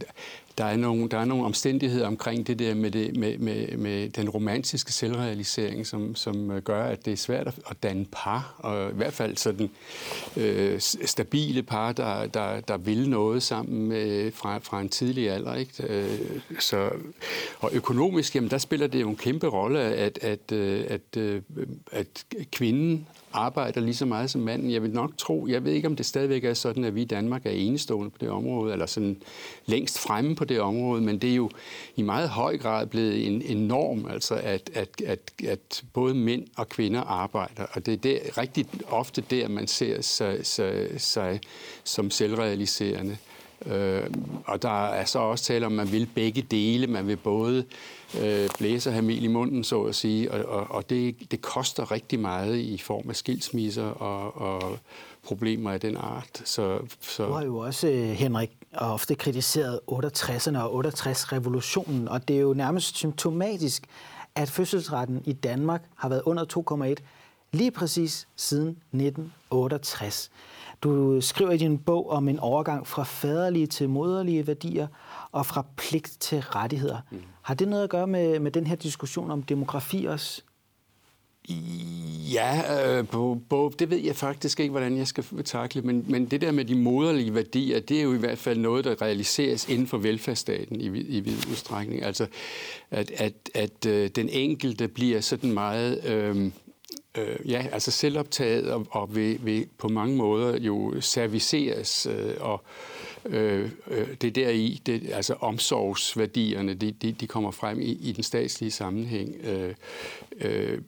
der 0.57 0.65
er, 0.65 0.77
nogle, 0.77 1.09
der 1.09 1.17
er 1.17 1.25
nogle 1.25 1.45
omstændigheder 1.45 2.07
omkring 2.07 2.47
det 2.47 2.59
der 2.59 2.73
med, 2.75 2.91
det, 2.91 3.17
med, 3.17 3.37
med, 3.37 3.77
med 3.77 4.09
den 4.09 4.29
romantiske 4.29 4.93
selvrealisering, 4.93 5.87
som, 5.87 6.15
som 6.15 6.51
øh, 6.51 6.61
gør, 6.61 6.83
at 6.83 7.05
det 7.05 7.13
er 7.13 7.17
svært 7.17 7.47
at 7.47 7.83
danne 7.83 8.05
par, 8.11 8.55
og 8.57 8.91
i 8.91 8.95
hvert 8.95 9.13
fald 9.13 9.37
sådan 9.37 9.69
øh, 10.37 10.79
stabile 10.79 11.63
par, 11.63 11.91
der, 11.91 12.25
der, 12.25 12.59
der 12.61 12.77
vil 12.77 13.09
noget 13.09 13.43
sammen 13.43 13.87
med, 13.87 14.31
fra, 14.31 14.57
fra 14.57 14.81
en 14.81 14.89
tidlig 14.89 15.29
alder. 15.29 15.55
Ikke? 15.55 15.83
Øh, 15.87 16.19
så, 16.59 16.89
og 17.59 17.69
økonomisk, 17.73 18.35
jamen, 18.35 18.49
der 18.49 18.57
spiller 18.57 18.87
det 18.87 19.01
jo 19.01 19.09
en 19.09 19.15
kæmpe 19.15 19.47
rolle, 19.47 19.79
at, 19.79 20.19
at, 20.21 20.51
øh, 20.51 20.85
at, 20.87 21.17
at, 21.17 21.47
at 21.91 22.25
kvinden 22.51 23.07
arbejder 23.33 23.81
lige 23.81 23.95
så 23.95 24.05
meget 24.05 24.29
som 24.29 24.41
manden. 24.41 24.71
Jeg 24.71 24.83
vil 24.83 24.91
nok 24.91 25.17
tro, 25.17 25.47
jeg 25.47 25.63
ved 25.63 25.71
ikke, 25.71 25.87
om 25.87 25.95
det 25.95 26.05
stadigvæk 26.05 26.43
er 26.43 26.53
sådan, 26.53 26.83
at 26.83 26.95
vi 26.95 27.01
i 27.01 27.05
Danmark 27.05 27.45
er 27.45 27.49
enestående 27.49 28.09
på 28.09 28.17
det 28.21 28.29
område, 28.29 28.73
eller 28.73 28.85
sådan 28.85 29.21
længst 29.65 29.99
fremme 29.99 30.35
på 30.39 30.45
det 30.45 30.61
område, 30.61 31.01
men 31.01 31.19
det 31.19 31.31
er 31.31 31.35
jo 31.35 31.49
i 31.95 32.01
meget 32.01 32.29
høj 32.29 32.57
grad 32.57 32.87
blevet 32.87 33.27
en, 33.27 33.41
en 33.41 33.67
norm, 33.67 34.07
altså 34.09 34.35
at, 34.35 34.69
at, 34.73 34.89
at, 35.05 35.19
at 35.47 35.83
både 35.93 36.15
mænd 36.15 36.47
og 36.57 36.69
kvinder 36.69 37.01
arbejder, 37.01 37.65
og 37.73 37.85
det 37.85 37.93
er 37.93 37.97
der, 37.97 38.37
rigtig 38.37 38.65
ofte 38.87 39.23
der, 39.29 39.47
man 39.47 39.67
ser 39.67 40.01
sig, 40.01 40.45
sig, 40.45 40.89
sig 40.97 41.39
som 41.83 42.11
selvrealiserende. 42.11 43.17
Øh, 43.69 44.09
og 44.45 44.61
der 44.61 44.85
er 44.87 45.05
så 45.05 45.19
også 45.19 45.43
tale 45.43 45.65
om, 45.65 45.71
at 45.71 45.85
man 45.85 45.91
vil 45.91 46.09
begge 46.15 46.41
dele. 46.41 46.87
Man 46.87 47.07
vil 47.07 47.17
både 47.17 47.65
øh, 48.21 48.49
blæse 48.57 48.89
og 48.89 48.93
have 48.93 49.05
mel 49.05 49.23
i 49.23 49.27
munden, 49.27 49.63
så 49.63 49.83
at 49.83 49.95
sige, 49.95 50.31
og, 50.31 50.59
og, 50.59 50.75
og 50.75 50.89
det, 50.89 51.15
det 51.31 51.41
koster 51.41 51.91
rigtig 51.91 52.19
meget 52.19 52.57
i 52.57 52.77
form 52.77 53.09
af 53.09 53.15
skilsmisser 53.15 53.85
og, 53.85 54.37
og 54.41 54.77
problemer 55.23 55.71
af 55.71 55.79
den 55.79 55.97
art. 55.97 56.41
Så, 56.45 56.79
så... 57.01 57.25
Du 57.25 57.31
har 57.31 57.43
jo 57.43 57.57
også, 57.57 57.87
øh, 57.87 58.09
Henrik, 58.09 58.51
ofte 58.73 59.15
kritiseret 59.15 59.79
68'erne 59.91 60.57
og 60.57 60.85
68-revolutionen, 60.85 62.07
og 62.07 62.27
det 62.27 62.35
er 62.35 62.39
jo 62.39 62.53
nærmest 62.53 62.97
symptomatisk, 62.97 63.83
at 64.35 64.49
fødselsretten 64.49 65.23
i 65.25 65.33
Danmark 65.33 65.83
har 65.95 66.09
været 66.09 66.21
under 66.25 66.95
2,1 66.99 67.03
lige 67.51 67.71
præcis 67.71 68.27
siden 68.35 68.69
1968. 68.69 70.31
Du 70.81 71.21
skriver 71.21 71.51
i 71.51 71.57
din 71.57 71.77
bog 71.77 72.09
om 72.09 72.27
en 72.27 72.39
overgang 72.39 72.87
fra 72.87 73.03
faderlige 73.03 73.67
til 73.67 73.89
moderlige 73.89 74.47
værdier 74.47 74.87
og 75.31 75.45
fra 75.45 75.65
pligt 75.77 76.17
til 76.19 76.39
rettigheder. 76.39 76.97
Mm. 77.11 77.17
Har 77.41 77.53
det 77.53 77.67
noget 77.67 77.83
at 77.83 77.89
gøre 77.89 78.07
med, 78.07 78.39
med 78.39 78.51
den 78.51 78.67
her 78.67 78.75
diskussion 78.75 79.31
om 79.31 79.43
demografi 79.43 80.05
også? 80.05 80.41
Ja, 82.33 82.61
øh, 82.97 83.07
på, 83.07 83.41
på, 83.49 83.71
det 83.79 83.89
ved 83.89 83.97
jeg 83.97 84.15
faktisk 84.15 84.59
ikke, 84.59 84.71
hvordan 84.71 84.97
jeg 84.97 85.07
skal 85.07 85.43
takle, 85.45 85.81
men, 85.81 86.05
men 86.07 86.25
det 86.25 86.41
der 86.41 86.51
med 86.51 86.65
de 86.65 86.75
moderlige 86.75 87.35
værdier, 87.35 87.79
det 87.79 87.99
er 87.99 88.01
jo 88.01 88.13
i 88.13 88.17
hvert 88.17 88.37
fald 88.37 88.59
noget, 88.59 88.85
der 88.85 89.01
realiseres 89.01 89.69
inden 89.69 89.87
for 89.87 89.97
velfærdsstaten 89.97 90.81
i, 90.81 90.85
i 90.85 91.19
vid 91.19 91.37
udstrækning. 91.51 92.03
Altså, 92.03 92.27
at, 92.91 93.11
at, 93.11 93.33
at 93.53 93.85
øh, 93.85 94.09
den 94.09 94.29
enkelte 94.29 94.87
bliver 94.87 95.21
sådan 95.21 95.51
meget... 95.51 96.05
Øh, 96.05 96.51
øh, 97.19 97.51
ja, 97.51 97.65
altså 97.71 97.91
selvoptaget 97.91 98.71
og, 98.71 98.87
og 98.91 99.15
vil, 99.15 99.45
vil 99.45 99.67
på 99.77 99.87
mange 99.87 100.15
måder 100.15 100.59
jo 100.59 101.01
serviceres 101.01 102.07
øh, 102.11 102.33
og 102.39 102.63
Øh, 103.25 103.69
øh 103.87 104.07
det 104.21 104.35
der 104.35 104.49
i, 104.49 104.81
det, 104.85 105.09
altså 105.13 105.33
omsorgsværdierne, 105.33 106.73
de, 106.73 106.91
de, 106.91 107.11
de 107.11 107.27
kommer 107.27 107.51
frem 107.51 107.81
i, 107.81 107.91
i 107.91 108.11
den 108.11 108.23
statslige 108.23 108.71
sammenhæng. 108.71 109.35
Øh, 109.43 109.73
øh, 110.41 110.81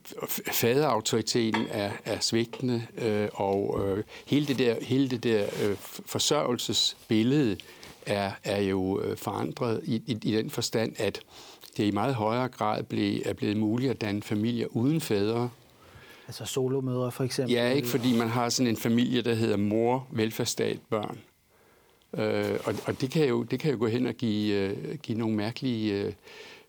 faderautoriteten 0.51 1.67
er, 1.71 1.91
er 2.05 2.19
svigtende, 2.19 2.87
øh, 2.97 3.29
og 3.33 3.79
øh, 3.85 4.03
hele 4.25 4.47
det 4.47 4.59
der, 4.59 4.75
hele 4.81 5.09
det 5.09 5.23
der 5.23 5.43
øh, 5.63 5.75
forsørgelsesbillede 6.05 7.57
er, 8.05 8.31
er 8.43 8.61
jo 8.61 9.01
øh, 9.01 9.17
forandret 9.17 9.81
i, 9.83 9.95
i, 9.95 10.17
i 10.23 10.35
den 10.35 10.49
forstand, 10.49 10.93
at 10.97 11.19
det 11.77 11.83
i 11.83 11.91
meget 11.91 12.15
højere 12.15 12.47
grad 12.47 12.83
blev, 12.83 13.21
er 13.25 13.33
blevet 13.33 13.57
muligt 13.57 13.91
at 13.91 14.01
danne 14.01 14.21
familier 14.21 14.67
uden 14.69 15.01
fædre. 15.01 15.49
Altså 16.31 16.45
solomødre 16.45 17.11
for 17.11 17.23
eksempel? 17.23 17.53
Ja, 17.53 17.69
ikke 17.69 17.87
fordi 17.87 18.17
man 18.17 18.27
har 18.27 18.49
sådan 18.49 18.69
en 18.69 18.77
familie, 18.77 19.21
der 19.21 19.33
hedder 19.33 19.57
mor, 19.57 20.07
velfærdsstat, 20.11 20.79
børn. 20.89 21.17
Øh, 22.13 22.59
og 22.65 22.75
og 22.85 23.01
det, 23.01 23.11
kan 23.11 23.27
jo, 23.27 23.43
det 23.43 23.59
kan 23.59 23.71
jo 23.71 23.77
gå 23.79 23.87
hen 23.87 24.07
og 24.07 24.13
give, 24.13 24.55
øh, 24.55 24.97
give 24.97 25.17
nogle 25.17 25.35
mærkelige 25.35 25.93
øh, 25.93 26.13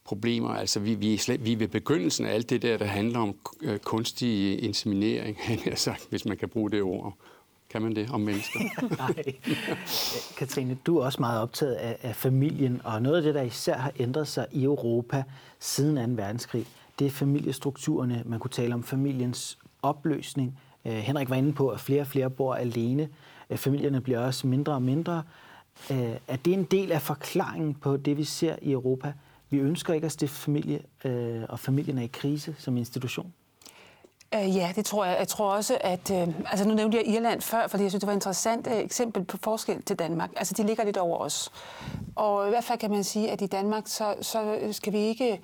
problemer. 0.04 0.48
Altså, 0.48 0.80
vi, 0.80 0.94
vi, 0.94 1.14
er 1.14 1.18
slet, 1.18 1.44
vi 1.44 1.52
er 1.52 1.56
ved 1.56 1.68
begyndelsen 1.68 2.26
af 2.26 2.34
alt 2.34 2.50
det 2.50 2.62
der, 2.62 2.78
der 2.78 2.84
handler 2.84 3.18
om 3.18 3.34
øh, 3.60 3.78
kunstig 3.78 4.62
inseminering, 4.62 5.38
sagt, 5.74 6.06
hvis 6.10 6.24
man 6.24 6.36
kan 6.36 6.48
bruge 6.48 6.70
det 6.70 6.82
ord. 6.82 7.14
Kan 7.70 7.82
man 7.82 7.96
det 7.96 8.10
om 8.12 8.20
mennesker? 8.20 8.60
Nej. 8.98 9.34
Katrine, 10.36 10.78
du 10.86 10.98
er 10.98 11.04
også 11.04 11.20
meget 11.20 11.40
optaget 11.40 11.74
af, 11.74 11.96
af 12.02 12.16
familien, 12.16 12.80
og 12.84 13.02
noget 13.02 13.16
af 13.16 13.22
det, 13.22 13.34
der 13.34 13.42
især 13.42 13.76
har 13.76 13.92
ændret 13.98 14.28
sig 14.28 14.46
i 14.52 14.64
Europa 14.64 15.22
siden 15.60 16.16
2. 16.16 16.22
verdenskrig, 16.22 16.66
det 17.02 17.08
er 17.08 17.10
familiestrukturerne. 17.10 18.22
Man 18.26 18.38
kunne 18.38 18.50
tale 18.50 18.74
om 18.74 18.82
familiens 18.82 19.58
opløsning. 19.82 20.58
Øh, 20.84 20.92
Henrik 20.92 21.30
var 21.30 21.36
inde 21.36 21.52
på, 21.52 21.68
at 21.68 21.80
flere 21.80 22.00
og 22.00 22.06
flere 22.06 22.30
bor 22.30 22.54
alene. 22.54 23.08
Øh, 23.50 23.58
familierne 23.58 24.00
bliver 24.00 24.18
også 24.18 24.46
mindre 24.46 24.72
og 24.72 24.82
mindre. 24.82 25.22
Øh, 25.90 26.16
er 26.28 26.36
det 26.36 26.52
en 26.52 26.64
del 26.64 26.92
af 26.92 27.02
forklaringen 27.02 27.74
på 27.74 27.96
det, 27.96 28.16
vi 28.16 28.24
ser 28.24 28.56
i 28.62 28.72
Europa? 28.72 29.12
Vi 29.50 29.58
ønsker 29.58 29.94
ikke 29.94 30.04
at 30.04 30.12
stifte 30.12 30.36
familie, 30.36 30.80
øh, 31.04 31.42
og 31.48 31.58
familien 31.58 31.98
er 31.98 32.02
i 32.02 32.10
krise 32.12 32.54
som 32.58 32.76
institution. 32.76 33.32
Øh, 34.34 34.56
ja, 34.56 34.72
det 34.76 34.84
tror 34.84 35.04
jeg. 35.04 35.16
Jeg 35.18 35.28
tror 35.28 35.52
også, 35.52 35.78
at... 35.80 36.10
Øh, 36.10 36.28
altså 36.50 36.68
nu 36.68 36.74
nævnte 36.74 36.98
jeg 36.98 37.08
Irland 37.08 37.40
før, 37.40 37.66
fordi 37.66 37.82
jeg 37.82 37.90
synes, 37.90 38.00
det 38.00 38.06
var 38.06 38.12
et 38.12 38.16
interessant 38.16 38.66
øh, 38.66 38.78
eksempel 38.78 39.24
på 39.24 39.36
forskel 39.42 39.82
til 39.82 39.96
Danmark. 39.96 40.30
Altså, 40.36 40.54
de 40.56 40.66
ligger 40.66 40.84
lidt 40.84 40.96
over 40.96 41.18
os. 41.18 41.52
Og 42.16 42.46
i 42.46 42.50
hvert 42.50 42.64
fald 42.64 42.78
kan 42.78 42.90
man 42.90 43.04
sige, 43.04 43.30
at 43.30 43.40
i 43.40 43.46
Danmark, 43.46 43.82
så, 43.86 44.14
så 44.20 44.58
skal 44.72 44.92
vi 44.92 44.98
ikke 44.98 45.40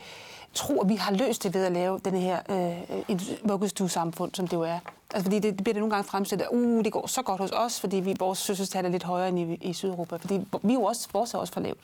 tro, 0.59 0.81
at 0.81 0.89
vi 0.89 0.95
har 0.95 1.13
løst 1.13 1.43
det 1.43 1.55
ved 1.55 1.65
at 1.65 1.73
lave 1.73 2.01
den 2.05 2.15
her 2.15 2.39
uh, 3.09 3.49
vuggestue-samfund, 3.49 4.35
som 4.35 4.49
det 4.49 4.57
jo 4.57 4.63
er. 4.63 4.79
Altså, 5.15 5.25
fordi 5.25 5.39
det, 5.39 5.55
det 5.55 5.65
bliver 5.65 5.75
det 5.75 5.81
nogle 5.81 5.95
gange 5.95 6.09
fremstillet, 6.09 6.45
at 6.45 6.51
uh, 6.53 6.85
det 6.85 6.93
går 6.93 7.07
så 7.07 7.23
godt 7.23 7.41
hos 7.41 7.51
os, 7.51 7.81
fordi 7.81 7.97
vi, 7.97 8.17
vores 8.19 8.39
søselstal 8.39 8.85
er 8.85 8.89
lidt 8.89 9.03
højere 9.03 9.29
end 9.29 9.39
i, 9.39 9.59
i 9.61 9.73
Sydeuropa. 9.73 10.17
Fordi 10.17 10.35
vi 10.63 10.73
er 10.73 10.75
jo 10.75 10.83
også, 10.83 11.09
vores 11.13 11.35
er 11.35 11.39
også 11.39 11.53
for 11.53 11.61
lavt. 11.61 11.79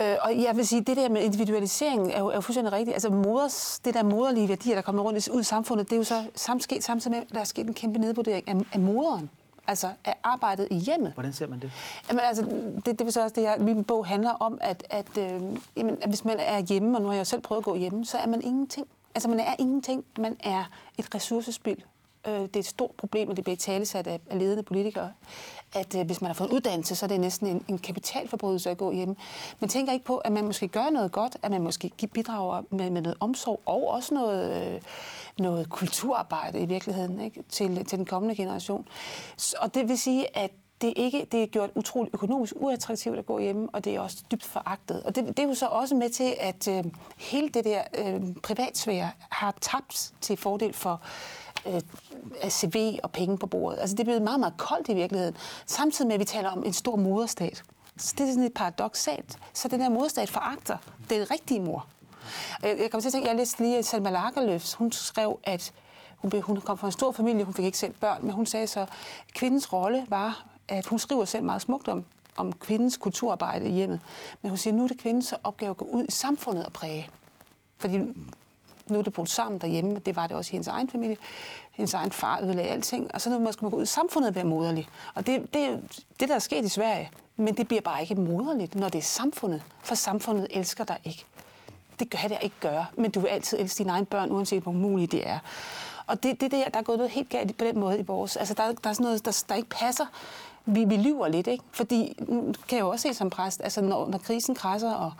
Øh, 0.00 0.16
og 0.20 0.42
jeg 0.42 0.56
vil 0.56 0.66
sige, 0.66 0.80
det 0.80 0.96
der 0.96 1.08
med 1.08 1.22
individualisering 1.22 2.12
er 2.12 2.18
jo, 2.18 2.28
er 2.28 2.34
jo 2.34 2.40
fuldstændig 2.40 2.72
rigtigt. 2.72 2.94
Altså 2.94 3.10
moders, 3.10 3.80
det 3.84 3.94
der 3.94 4.02
moderlige 4.02 4.48
værdier, 4.48 4.74
der 4.74 4.82
kommer 4.82 5.02
rundt 5.02 5.28
ud 5.28 5.40
i 5.40 5.44
samfundet, 5.44 5.86
det 5.86 5.92
er 5.92 5.96
jo 5.96 6.04
så 6.04 6.24
samt 6.34 6.62
sket 6.62 6.84
samtidig 6.84 7.16
med, 7.16 7.22
at 7.22 7.34
der 7.34 7.40
er 7.40 7.44
sket 7.44 7.66
en 7.66 7.74
kæmpe 7.74 7.98
nedvurdering 7.98 8.48
af, 8.48 8.54
af 8.72 8.80
moderen 8.80 9.30
altså 9.66 9.88
af 10.04 10.14
arbejdet 10.22 10.68
i 10.70 10.74
hjemmet. 10.74 11.12
Hvordan 11.12 11.32
ser 11.32 11.46
man 11.46 11.60
det? 11.60 11.72
Jamen, 12.08 12.20
altså, 12.24 12.42
det, 12.86 12.98
det 12.98 13.04
vil 13.04 13.12
så 13.12 13.22
også 13.22 13.34
det, 13.34 13.42
jeg, 13.42 13.56
min 13.58 13.84
bog 13.84 14.06
handler 14.06 14.30
om, 14.30 14.58
at, 14.60 14.86
at, 14.90 15.18
øh, 15.18 15.42
jamen, 15.76 15.98
at 16.02 16.08
hvis 16.08 16.24
man 16.24 16.36
er 16.40 16.60
hjemme, 16.60 16.96
og 16.96 17.02
nu 17.02 17.08
har 17.08 17.14
jeg 17.14 17.26
selv 17.26 17.40
prøvet 17.40 17.60
at 17.60 17.64
gå 17.64 17.74
hjemme, 17.74 18.04
så 18.04 18.18
er 18.18 18.26
man 18.26 18.42
ingenting. 18.42 18.86
Altså, 19.14 19.28
man 19.28 19.40
er 19.40 19.54
ingenting. 19.58 20.04
Man 20.18 20.36
er 20.40 20.64
et 20.98 21.14
ressourcespil. 21.14 21.84
Øh, 22.26 22.32
det 22.32 22.56
er 22.56 22.60
et 22.60 22.66
stort 22.66 22.90
problem, 22.90 23.28
og 23.28 23.36
det 23.36 23.44
bliver 23.44 23.56
talesat 23.56 24.06
af, 24.06 24.20
af 24.30 24.38
ledende 24.38 24.62
politikere, 24.62 25.12
at 25.74 25.94
øh, 25.94 26.06
hvis 26.06 26.20
man 26.20 26.26
har 26.28 26.34
fået 26.34 26.48
en 26.48 26.54
uddannelse, 26.54 26.94
så 26.94 27.06
er 27.06 27.08
det 27.08 27.20
næsten 27.20 27.46
en, 27.46 27.64
en 27.68 27.78
kapitalforbrydelse 27.78 28.70
at 28.70 28.78
gå 28.78 28.92
hjemme. 28.92 29.16
Man 29.60 29.70
tænker 29.70 29.92
ikke 29.92 30.04
på, 30.04 30.16
at 30.16 30.32
man 30.32 30.44
måske 30.44 30.68
gør 30.68 30.90
noget 30.90 31.12
godt, 31.12 31.36
at 31.42 31.50
man 31.50 31.62
måske 31.62 31.92
bidrager 32.14 32.62
med, 32.70 32.90
med 32.90 33.02
noget 33.02 33.16
omsorg 33.20 33.60
og 33.66 33.88
også 33.88 34.14
noget, 34.14 34.74
øh, 34.74 34.80
noget 35.38 35.70
kulturarbejde 35.70 36.60
i 36.60 36.66
virkeligheden 36.66 37.20
ikke? 37.20 37.42
Til, 37.48 37.84
til 37.84 37.98
den 37.98 38.06
kommende 38.06 38.36
generation. 38.36 38.88
Og 39.58 39.74
det 39.74 39.88
vil 39.88 39.98
sige, 39.98 40.36
at 40.36 40.50
det 40.80 40.88
er, 40.88 40.92
ikke, 40.96 41.26
det 41.32 41.42
er 41.42 41.46
gjort 41.46 41.70
utroligt 41.74 42.14
økonomisk 42.14 42.54
uattraktivt 42.56 43.18
at 43.18 43.26
gå 43.26 43.38
hjemme, 43.38 43.68
og 43.72 43.84
det 43.84 43.94
er 43.94 44.00
også 44.00 44.16
dybt 44.30 44.44
foragtet. 44.44 45.02
Og 45.02 45.16
det, 45.16 45.26
det 45.26 45.38
er 45.38 45.48
jo 45.48 45.54
så 45.54 45.66
også 45.66 45.94
med 45.94 46.10
til, 46.10 46.34
at 46.40 46.68
øh, 46.68 46.84
hele 47.16 47.48
det 47.48 47.64
der 47.64 47.82
øh, 47.98 48.20
privatsfære 48.42 49.10
har 49.18 49.54
tabt 49.60 50.12
til 50.20 50.36
fordel 50.36 50.72
for 50.72 51.00
øh, 51.66 51.80
CV 52.50 52.98
og 53.02 53.10
penge 53.10 53.38
på 53.38 53.46
bordet. 53.46 53.78
Altså 53.78 53.96
det 53.96 54.00
er 54.00 54.04
blevet 54.04 54.22
meget, 54.22 54.40
meget 54.40 54.56
koldt 54.56 54.88
i 54.88 54.94
virkeligheden. 54.94 55.36
Samtidig 55.66 56.06
med, 56.06 56.14
at 56.14 56.20
vi 56.20 56.24
taler 56.24 56.50
om 56.50 56.64
en 56.64 56.72
stor 56.72 56.96
moderstat. 56.96 57.62
Så 57.96 58.14
det 58.18 58.28
er 58.28 58.30
sådan 58.30 58.44
et 58.44 58.54
paradoxalt. 58.54 59.38
Så 59.52 59.68
den 59.68 59.80
der 59.80 59.88
moderstat 59.88 60.30
foragter 60.30 60.76
den 61.10 61.30
rigtige 61.30 61.60
mor. 61.60 61.86
Øh, 62.64 62.80
jeg 62.80 62.90
kommer 62.90 63.00
til 63.00 63.08
at 63.08 63.12
tænke, 63.12 63.28
jeg 63.28 63.36
læste 63.36 63.62
lige 63.62 63.82
Salma 63.82 64.10
Lagerlöfs. 64.10 64.76
Hun 64.76 64.92
skrev, 64.92 65.38
at 65.44 65.72
hun, 66.16 66.30
blev, 66.30 66.42
hun 66.42 66.60
kom 66.60 66.78
fra 66.78 66.86
en 66.86 66.92
stor 66.92 67.12
familie, 67.12 67.44
hun 67.44 67.54
fik 67.54 67.64
ikke 67.64 67.78
selv 67.78 67.94
børn, 68.00 68.18
men 68.22 68.30
hun 68.30 68.46
sagde 68.46 68.66
så, 68.66 68.80
at 68.80 69.34
kvindens 69.34 69.72
rolle 69.72 70.06
var, 70.08 70.44
at 70.68 70.86
hun 70.86 70.98
skriver 70.98 71.24
selv 71.24 71.44
meget 71.44 71.62
smukt 71.62 71.88
om, 71.88 72.04
om 72.36 72.52
kvindens 72.52 72.96
kulturarbejde 72.96 73.68
i 73.68 73.72
hjemmet. 73.72 74.00
Men 74.42 74.48
hun 74.48 74.58
siger, 74.58 74.74
at 74.74 74.78
nu 74.78 74.84
er 74.84 74.88
det 74.88 74.98
kvindens 74.98 75.34
opgave 75.44 75.70
at 75.70 75.76
gå 75.76 75.84
ud 75.84 76.04
i 76.08 76.10
samfundet 76.10 76.66
og 76.66 76.72
præge. 76.72 77.08
Fordi 77.78 77.98
nu 78.88 78.98
er 78.98 79.02
det 79.02 79.12
brugt 79.12 79.30
sammen 79.30 79.60
derhjemme, 79.60 79.98
det 79.98 80.16
var 80.16 80.26
det 80.26 80.36
også 80.36 80.50
i 80.50 80.52
hendes 80.52 80.68
egen 80.68 80.88
familie. 80.88 81.16
Hendes 81.72 81.94
egen 81.94 82.10
far 82.10 82.40
ødelagde 82.42 82.70
alting, 82.70 83.14
og 83.14 83.20
så 83.20 83.30
nu 83.30 83.38
måske 83.38 83.62
man 83.62 83.70
gå 83.70 83.76
ud 83.76 83.82
i 83.82 83.86
samfundet 83.86 84.28
og 84.28 84.34
være 84.34 84.44
moderlig. 84.44 84.88
Og 85.14 85.26
det, 85.26 85.54
det, 85.54 85.80
det 86.20 86.28
der 86.28 86.34
er 86.34 86.38
sket 86.38 86.64
i 86.64 86.68
Sverige, 86.68 87.10
men 87.36 87.56
det 87.56 87.68
bliver 87.68 87.80
bare 87.80 88.02
ikke 88.02 88.14
moderligt, 88.14 88.74
når 88.74 88.88
det 88.88 88.98
er 88.98 89.02
samfundet, 89.02 89.62
for 89.82 89.94
samfundet 89.94 90.46
elsker 90.50 90.84
dig 90.84 90.98
ikke. 91.04 91.24
Det 91.98 92.10
gør 92.10 92.28
det 92.28 92.38
ikke 92.42 92.56
gøre, 92.60 92.86
men 92.96 93.10
du 93.10 93.20
vil 93.20 93.28
altid 93.28 93.58
elske 93.58 93.78
dine 93.78 93.92
egne 93.92 94.06
børn, 94.06 94.30
uanset 94.30 94.62
hvor 94.62 94.72
muligt 94.72 95.12
det 95.12 95.28
er. 95.28 95.38
Og 96.06 96.22
det, 96.22 96.40
det 96.40 96.50
der, 96.50 96.68
der 96.68 96.78
er 96.78 96.82
gået 96.82 96.98
noget 96.98 97.12
helt 97.12 97.28
galt 97.28 97.58
på 97.58 97.64
den 97.64 97.78
måde 97.78 97.98
i 97.98 98.02
vores. 98.02 98.36
Altså, 98.36 98.54
der, 98.54 98.72
der 98.72 98.90
er 98.90 98.92
sådan 98.92 99.04
noget, 99.04 99.24
der, 99.24 99.44
der 99.48 99.54
ikke 99.54 99.68
passer. 99.68 100.06
Vi, 100.66 100.84
vi 100.84 100.96
lyver 100.96 101.28
lidt, 101.28 101.46
ikke? 101.46 101.64
Fordi, 101.72 102.16
kan 102.68 102.78
jeg 102.78 102.80
jo 102.80 102.88
også 102.88 103.08
se 103.08 103.14
som 103.14 103.30
præst, 103.30 103.60
altså 103.64 103.80
når, 103.80 104.08
når 104.08 104.18
krisen 104.18 104.54
krasser, 104.54 104.92
og, 104.92 105.12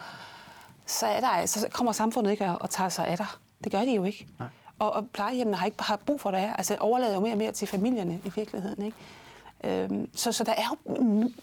så, 0.87 1.07
er 1.07 1.21
der, 1.21 1.47
så 1.47 1.69
kommer 1.73 1.93
samfundet 1.93 2.31
ikke 2.31 2.45
og, 2.45 2.57
og 2.61 2.71
tager 2.71 2.89
sig 2.89 3.07
af 3.07 3.17
dig. 3.17 3.27
Det 3.65 3.73
gør 3.73 3.81
de 3.81 3.95
jo 3.95 4.05
ikke. 4.05 4.27
Nej. 4.39 4.49
Og, 4.79 4.93
og 4.93 5.09
plejehjemmene 5.13 5.57
har 5.57 5.67
ikke 5.67 5.83
har 5.83 5.97
brug 5.97 6.21
for 6.21 6.31
det. 6.31 6.53
Altså 6.59 6.77
overlader 6.81 7.15
jo 7.15 7.21
mere 7.21 7.33
og 7.33 7.39
mere 7.39 7.53
til 7.53 7.69
familierne 7.69 8.21
i 8.25 8.33
virkeligheden. 8.37 8.85
Ikke? 8.85 8.97
Øhm, 9.67 10.09
så, 10.15 10.33
så 10.33 10.45
der 10.45 10.53
er 10.53 10.65
jo 10.71 10.93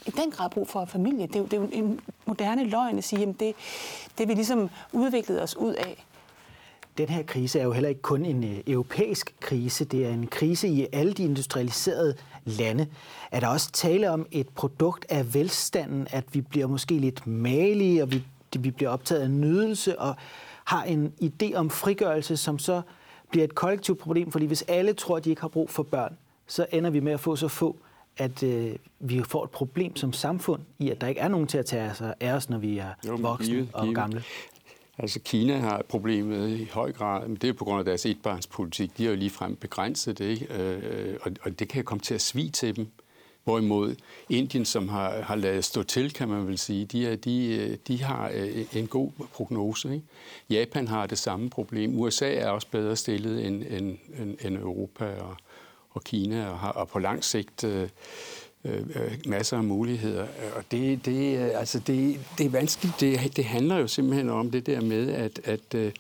i 0.06 0.12
den 0.12 0.32
grad 0.32 0.50
brug 0.50 0.68
for 0.68 0.86
familie. 0.86 1.28
Det 1.28 1.36
er 1.36 1.40
jo, 1.40 1.46
det 1.46 1.54
er 1.54 1.58
jo 1.58 1.70
en 1.72 2.00
moderne 2.26 2.64
løgn 2.64 2.98
at 2.98 3.04
sige, 3.04 3.22
at 3.22 3.40
det, 3.40 3.54
det 4.18 4.28
vi 4.28 4.34
ligesom 4.34 4.70
udviklet 4.92 5.44
os 5.44 5.58
ud 5.58 5.74
af. 5.74 6.06
Den 6.98 7.10
her 7.10 7.24
krise 7.24 7.60
er 7.60 7.64
jo 7.64 7.72
heller 7.72 7.90
ikke 7.90 8.02
kun 8.02 8.26
en 8.26 8.44
øh, 8.44 8.60
europæisk 8.68 9.36
krise, 9.40 9.86
det 9.86 10.06
er 10.06 10.10
en 10.10 10.28
krise 10.28 10.68
i 10.68 10.88
alle 10.94 11.14
de 11.14 11.24
industrialiserede 11.24 12.16
lande. 12.46 12.88
Er 13.32 13.40
der 13.40 13.48
også 13.48 13.72
tale 13.72 14.12
om 14.12 14.28
et 14.32 14.50
produkt 14.50 15.06
af 15.10 15.34
velstanden, 15.34 16.08
at 16.12 16.24
vi 16.34 16.42
bliver 16.42 16.68
måske 16.68 16.98
lidt 16.98 17.28
malige, 17.28 18.04
og 18.04 18.12
vi, 18.12 18.24
vi 18.60 18.72
bliver 18.72 18.90
optaget 18.90 19.22
af 19.22 19.32
nydelse, 19.32 20.00
og 20.00 20.16
har 20.66 20.84
en 20.84 21.14
idé 21.22 21.56
om 21.56 21.70
frigørelse, 21.70 22.38
som 22.38 22.60
så 22.60 22.82
bliver 23.30 23.44
et 23.44 23.56
kollektivt 23.56 24.00
problem, 24.00 24.32
fordi 24.32 24.46
hvis 24.46 24.62
alle 24.62 24.94
tror, 24.94 25.18
at 25.18 25.26
de 25.26 25.30
ikke 25.30 25.42
har 25.42 25.48
brug 25.48 25.70
for 25.70 25.84
børn, 25.84 26.18
så 26.48 26.66
ender 26.72 26.90
vi 26.90 27.00
med 27.00 27.12
at 27.12 27.20
få 27.20 27.36
så 27.36 27.48
få, 27.48 27.78
at 28.18 28.44
øh, 28.44 28.76
vi 29.00 29.24
får 29.24 29.44
et 29.44 29.50
problem 29.50 29.96
som 29.96 30.14
samfund 30.14 30.62
i, 30.80 30.90
at 30.90 31.02
der 31.02 31.08
ikke 31.08 31.22
er 31.22 31.28
nogen 31.28 31.48
til 31.48 31.58
at 31.58 31.66
tage 31.66 31.94
sig 31.94 32.14
af 32.20 32.34
os, 32.34 32.50
når 32.50 32.58
vi 32.58 32.78
er 32.78 32.90
jo, 33.08 33.16
voksne 33.16 33.54
givet, 33.54 33.70
og 33.74 33.84
givet. 33.84 33.96
gamle. 33.96 34.24
Altså 34.98 35.20
Kina 35.20 35.58
har 35.58 35.82
problemet 35.90 36.50
i 36.50 36.70
høj 36.74 36.92
grad, 36.92 37.28
men 37.28 37.36
det 37.36 37.50
er 37.50 37.54
på 37.54 37.66
grund 37.66 37.80
af 37.80 37.86
deres 37.86 38.06
etbarnspolitik. 38.06 38.98
De 38.98 39.04
har 39.04 39.12
jo 39.12 39.18
ligefrem 39.18 39.56
begrænset 39.56 40.18
det, 40.18 40.26
ikke? 40.26 40.54
Øh, 40.54 41.18
og, 41.22 41.32
og 41.42 41.60
det 41.60 41.70
kan 41.70 41.84
komme 41.84 42.02
til 42.02 42.14
at 42.14 42.22
svige 42.22 42.50
til 42.50 42.76
dem. 42.76 42.88
Hvorimod 43.44 43.96
Indien, 44.30 44.66
som 44.66 44.90
har, 44.90 45.22
har 45.22 45.36
lavet 45.36 45.66
stå 45.66 45.84
til, 45.84 46.14
kan 46.14 46.30
man 46.30 46.48
vel 46.48 46.58
sige, 46.58 46.86
de, 46.86 47.08
er, 47.08 47.16
de, 47.16 47.78
de 47.88 48.04
har 48.04 48.32
øh, 48.34 48.66
en 48.74 48.88
god 48.88 49.12
prognose. 49.34 49.94
Ikke? 49.94 50.06
Japan 50.50 50.88
har 50.88 51.06
det 51.06 51.18
samme 51.18 51.50
problem. 51.50 52.00
USA 52.00 52.34
er 52.34 52.50
også 52.50 52.68
bedre 52.72 52.96
stillet 52.96 53.46
end, 53.48 53.64
end, 53.64 53.98
end 54.42 54.58
Europa 54.58 55.06
og, 55.06 55.36
og 55.94 56.04
Kina, 56.04 56.50
og 56.50 56.60
har 56.60 56.72
og 56.72 56.88
på 56.88 57.00
lang 57.00 57.24
sigt 57.24 57.64
øh, 57.64 57.90
øh, 58.66 58.82
øh 58.96 59.12
masser 59.26 59.58
af 59.58 59.64
muligheder. 59.64 60.28
Og 60.56 60.64
det, 60.72 61.06
det, 61.06 61.38
øh, 61.40 61.60
altså 61.60 61.80
det, 61.80 62.20
det 62.38 62.46
er 62.46 62.50
vanskeligt. 62.50 63.00
Det, 63.00 63.36
det 63.36 63.46
handler 63.46 63.78
jo 63.78 63.88
simpelthen 63.88 64.30
om 64.30 64.52
det 64.52 64.66
der 64.66 64.82
med, 64.82 65.10
at, 65.10 65.40
at, 65.44 65.76
øh, 65.76 65.92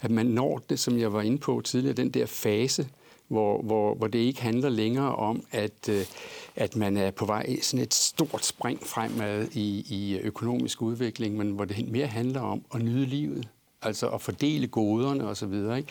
at 0.00 0.10
man 0.10 0.26
når 0.26 0.62
det, 0.70 0.78
som 0.78 0.98
jeg 0.98 1.12
var 1.12 1.22
inde 1.22 1.38
på 1.38 1.60
tidligere, 1.64 1.96
den 1.96 2.10
der 2.10 2.26
fase, 2.26 2.88
hvor, 3.28 3.62
hvor, 3.62 3.94
hvor 3.94 4.06
det 4.06 4.18
ikke 4.18 4.42
handler 4.42 4.68
længere 4.68 5.14
om, 5.14 5.44
at, 5.50 5.88
øh, 5.88 6.04
at 6.56 6.76
man 6.76 6.96
er 6.96 7.10
på 7.10 7.26
vej 7.26 7.60
sådan 7.60 7.82
et 7.82 7.94
stort 7.94 8.44
spring 8.44 8.86
fremad 8.86 9.48
i, 9.52 9.86
i 9.88 10.18
økonomisk 10.18 10.82
udvikling, 10.82 11.36
men 11.36 11.50
hvor 11.50 11.64
det 11.64 11.88
mere 11.88 12.06
handler 12.06 12.40
om 12.40 12.64
at 12.74 12.82
nyde 12.82 13.06
livet 13.06 13.48
altså 13.82 14.08
at 14.08 14.20
fordele 14.20 14.66
goderne 14.66 15.24
osv. 15.24 15.52
Og, 15.52 15.82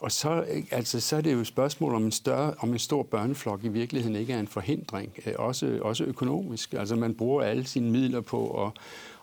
og 0.00 0.12
så, 0.12 0.44
altså, 0.70 1.00
så 1.00 1.16
er 1.16 1.20
det 1.20 1.32
jo 1.32 1.40
et 1.40 1.46
spørgsmål 1.46 1.94
om 1.94 2.04
en, 2.04 2.12
større, 2.12 2.54
om 2.58 2.72
en 2.72 2.78
stor 2.78 3.02
børneflok 3.02 3.64
i 3.64 3.68
virkeligheden 3.68 4.16
ikke 4.16 4.32
er 4.32 4.40
en 4.40 4.48
forhindring, 4.48 5.12
øh, 5.26 5.32
også, 5.38 5.78
også 5.82 6.04
økonomisk. 6.04 6.72
Altså 6.72 6.96
man 6.96 7.14
bruger 7.14 7.42
alle 7.42 7.66
sine 7.66 7.90
midler 7.90 8.20
på 8.20 8.66
at 8.66 8.72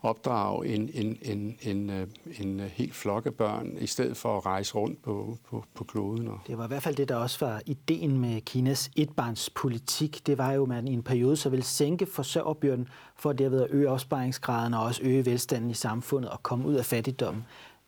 opdrage 0.03 0.67
en, 0.67 0.89
en, 0.93 1.17
en, 1.21 1.57
en, 1.61 1.89
øh, 1.89 2.07
en, 2.39 2.59
øh, 2.59 2.65
en 2.65 2.69
helt 2.73 2.95
flok 2.95 3.25
af 3.25 3.33
børn, 3.33 3.77
i 3.79 3.87
stedet 3.87 4.17
for 4.17 4.37
at 4.37 4.45
rejse 4.45 4.75
rundt 4.75 5.03
på, 5.03 5.37
på, 5.49 5.63
på 5.73 5.83
kloden. 5.83 6.27
Og... 6.27 6.39
Det 6.47 6.57
var 6.57 6.63
i 6.63 6.67
hvert 6.67 6.83
fald 6.83 6.95
det, 6.95 7.09
der 7.09 7.15
også 7.15 7.45
var 7.45 7.61
ideen 7.65 8.19
med 8.19 8.41
Kinas 8.41 8.91
etbarnspolitik. 8.95 10.27
Det 10.27 10.37
var 10.37 10.51
jo, 10.51 10.63
at 10.63 10.69
man 10.69 10.87
i 10.87 10.93
en 10.93 11.03
periode 11.03 11.37
så 11.37 11.49
ville 11.49 11.65
sænke 11.65 12.05
forsørgerbyrden 12.05 12.87
for 13.15 13.33
derved 13.33 13.61
at 13.61 13.67
øge 13.69 13.89
opsparingsgraden 13.89 14.73
og 14.73 14.83
også 14.83 15.01
øge 15.03 15.25
velstanden 15.25 15.69
i 15.69 15.73
samfundet 15.73 16.31
og 16.31 16.43
komme 16.43 16.67
ud 16.67 16.75
af 16.75 16.85
fattigdommen. 16.85 17.45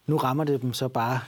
Nu 0.08 0.18
rammer 0.18 0.44
det 0.44 0.62
dem 0.62 0.74
så 0.74 0.88
bare 0.88 1.20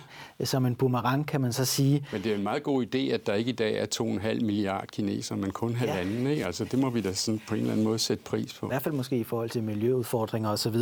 som 0.44 0.66
en 0.66 0.76
boomerang, 0.76 1.28
kan 1.28 1.42
man 1.42 1.54
så 1.54 1.66
sige. 1.66 2.06
Men 2.12 2.24
det 2.24 2.32
er 2.32 2.36
en 2.36 2.44
meget 2.44 2.64
god 2.64 2.86
idé, 2.86 2.98
at 2.98 3.28
der 3.28 3.34
ikke 3.34 3.50
i 3.50 3.56
dag 3.56 3.78
er 3.78 3.86
2,5 3.96 4.46
milliarder 4.46 4.86
kineser, 4.86 5.36
men 5.36 5.52
kun 5.52 5.76
halvanden. 5.76 6.24
Ja. 6.24 6.30
Ikke? 6.30 6.46
Altså, 6.46 6.66
det 6.66 6.80
må 6.80 6.90
vi 6.90 7.02
da 7.02 7.14
sådan 7.14 7.42
på 7.48 7.56
en 7.56 7.60
eller 7.60 7.72
anden 7.72 7.86
måde 7.86 8.00
sætte 8.00 8.24
pris 8.24 8.54
på. 8.54 8.66
I 8.66 8.70
hvert 8.70 8.82
fald 8.82 8.96
måske 8.96 9.18
i 9.18 9.24
forhold 9.24 9.50
til 9.50 9.64
miljøudfordringer 9.64 10.50
osv. 10.50 10.76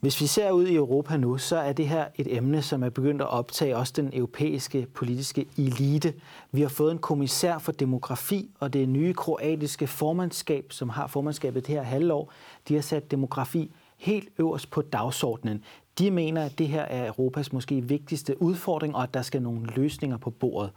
Hvis 0.00 0.20
vi 0.20 0.26
ser 0.26 0.50
ud 0.50 0.66
i 0.66 0.74
Europa 0.74 1.16
nu, 1.16 1.38
så 1.38 1.56
er 1.56 1.72
det 1.72 1.88
her 1.88 2.04
et 2.16 2.36
emne, 2.36 2.62
som 2.62 2.82
er 2.82 2.88
begyndt 2.88 3.22
at 3.22 3.28
optage 3.28 3.76
også 3.76 3.92
den 3.96 4.10
europæiske 4.12 4.86
politiske 4.94 5.46
elite. 5.58 6.14
Vi 6.52 6.60
har 6.60 6.68
fået 6.68 6.92
en 6.92 6.98
kommissær 6.98 7.58
for 7.58 7.72
demografi, 7.72 8.50
og 8.60 8.72
det 8.72 8.88
nye 8.88 9.14
kroatiske 9.14 9.86
formandskab, 9.86 10.66
som 10.70 10.88
har 10.88 11.06
formandskabet 11.06 11.66
det 11.66 11.74
her 11.74 11.82
halvår, 11.82 12.32
de 12.68 12.74
har 12.74 12.82
sat 12.82 13.10
demografi 13.10 13.70
helt 13.96 14.28
øverst 14.38 14.70
på 14.70 14.82
dagsordenen. 14.82 15.64
De 15.98 16.10
mener, 16.10 16.44
at 16.44 16.58
det 16.58 16.68
her 16.68 16.82
er 16.82 17.06
Europas 17.06 17.52
måske 17.52 17.80
vigtigste 17.80 18.42
udfordring, 18.42 18.96
og 18.96 19.02
at 19.02 19.14
der 19.14 19.22
skal 19.22 19.42
nogle 19.42 19.66
løsninger 19.76 20.16
på 20.16 20.30
bordet. 20.30 20.70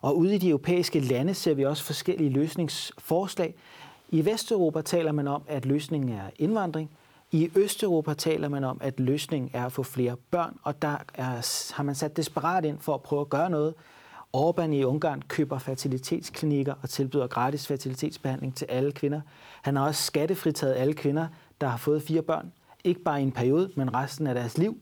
Og 0.00 0.18
ude 0.18 0.34
i 0.34 0.38
de 0.38 0.48
europæiske 0.48 1.00
lande 1.00 1.34
ser 1.34 1.54
vi 1.54 1.64
også 1.64 1.84
forskellige 1.84 2.30
løsningsforslag. 2.30 3.54
I 4.08 4.24
Vesteuropa 4.24 4.82
taler 4.82 5.12
man 5.12 5.28
om, 5.28 5.42
at 5.46 5.66
løsningen 5.66 6.10
er 6.10 6.30
indvandring. 6.36 6.90
I 7.30 7.50
Østeuropa 7.56 8.14
taler 8.14 8.48
man 8.48 8.64
om, 8.64 8.78
at 8.80 9.00
løsningen 9.00 9.50
er 9.54 9.66
at 9.66 9.72
få 9.72 9.82
flere 9.82 10.16
børn, 10.30 10.56
og 10.62 10.82
der 10.82 10.96
er, 11.14 11.72
har 11.74 11.82
man 11.82 11.94
sat 11.94 12.16
desperat 12.16 12.64
ind 12.64 12.78
for 12.78 12.94
at 12.94 13.02
prøve 13.02 13.20
at 13.20 13.28
gøre 13.28 13.50
noget. 13.50 13.74
Orbán 14.36 14.70
i 14.70 14.84
Ungarn 14.84 15.22
køber 15.28 15.58
fertilitetsklinikker 15.58 16.74
og 16.82 16.88
tilbyder 16.88 17.26
gratis 17.26 17.66
fertilitetsbehandling 17.66 18.54
til 18.54 18.66
alle 18.68 18.92
kvinder. 18.92 19.20
Han 19.62 19.76
har 19.76 19.86
også 19.86 20.02
skattefritaget 20.02 20.74
alle 20.74 20.94
kvinder, 20.94 21.26
der 21.60 21.66
har 21.66 21.76
fået 21.76 22.02
fire 22.02 22.22
børn 22.22 22.52
ikke 22.84 23.00
bare 23.00 23.20
i 23.20 23.22
en 23.22 23.32
periode, 23.32 23.70
men 23.76 23.94
resten 23.94 24.26
af 24.26 24.34
deres 24.34 24.58
liv, 24.58 24.76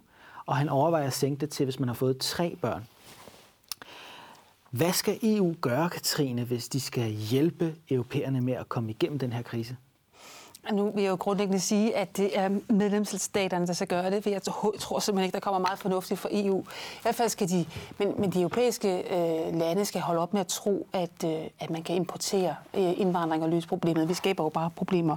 og 0.46 0.56
han 0.56 0.68
overvejer 0.68 1.06
at 1.06 1.12
sænke 1.12 1.40
det 1.40 1.50
til, 1.50 1.64
hvis 1.64 1.80
man 1.80 1.88
har 1.88 1.94
fået 1.94 2.18
tre 2.18 2.56
børn. 2.62 2.86
Hvad 4.70 4.92
skal 4.92 5.18
EU 5.22 5.54
gøre, 5.60 5.90
Katrine, 5.90 6.44
hvis 6.44 6.68
de 6.68 6.80
skal 6.80 7.10
hjælpe 7.10 7.74
europæerne 7.90 8.40
med 8.40 8.52
at 8.52 8.68
komme 8.68 8.90
igennem 8.90 9.18
den 9.18 9.32
her 9.32 9.42
krise? 9.42 9.76
Nu 10.72 10.90
vil 10.90 11.02
jeg 11.02 11.10
jo 11.10 11.16
grundlæggende 11.16 11.60
sige, 11.60 11.96
at 11.96 12.16
det 12.16 12.38
er 12.38 12.48
medlemsstaterne, 12.68 13.66
der 13.66 13.72
skal 13.72 13.86
gøre 13.86 14.10
det, 14.10 14.22
for 14.22 14.30
jeg 14.30 14.42
tror 14.42 14.98
simpelthen 14.98 15.24
ikke, 15.24 15.34
der 15.34 15.40
kommer 15.40 15.58
meget 15.60 15.78
fornuftigt 15.78 16.20
fra 16.20 16.28
EU. 16.32 16.60
I 16.60 17.02
hvert 17.02 17.14
fald 17.14 17.28
skal 17.28 17.48
de, 17.48 17.66
men, 17.98 18.14
men 18.18 18.30
de 18.30 18.40
europæiske 18.40 18.98
øh, 18.98 19.58
lande 19.58 19.84
skal 19.84 20.00
holde 20.00 20.20
op 20.20 20.32
med 20.32 20.40
at 20.40 20.46
tro, 20.46 20.86
at, 20.92 21.24
øh, 21.24 21.46
at 21.60 21.70
man 21.70 21.82
kan 21.82 21.96
importere 21.96 22.54
øh, 22.74 23.00
indvandring 23.00 23.42
og 23.42 23.48
løse 23.48 23.68
problemet. 23.68 24.08
Vi 24.08 24.14
skaber 24.14 24.44
jo 24.44 24.48
bare 24.48 24.70
problemer. 24.76 25.16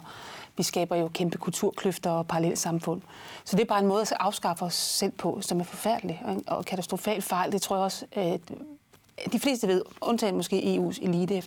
Vi 0.57 0.63
skaber 0.63 0.95
jo 0.95 1.07
kæmpe 1.07 1.37
kulturkløfter 1.37 2.09
og 2.09 2.27
parallelle 2.27 2.55
samfund. 2.55 3.01
Så 3.43 3.55
det 3.55 3.63
er 3.63 3.67
bare 3.67 3.79
en 3.79 3.87
måde 3.87 4.01
at 4.01 4.13
afskaffe 4.19 4.65
os 4.65 4.73
selv 4.73 5.11
på, 5.11 5.39
som 5.41 5.59
er 5.59 5.63
forfærdelig 5.63 6.21
og 6.47 6.65
katastrofal 6.65 7.21
fejl. 7.21 7.51
Det 7.51 7.61
tror 7.61 7.75
jeg 7.75 7.83
også, 7.83 8.05
at 8.11 8.41
øh, 8.51 9.31
de 9.31 9.39
fleste 9.39 9.67
ved, 9.67 9.81
undtagen 10.01 10.35
måske 10.35 10.77
EU's 10.77 11.03
elite. 11.03 11.43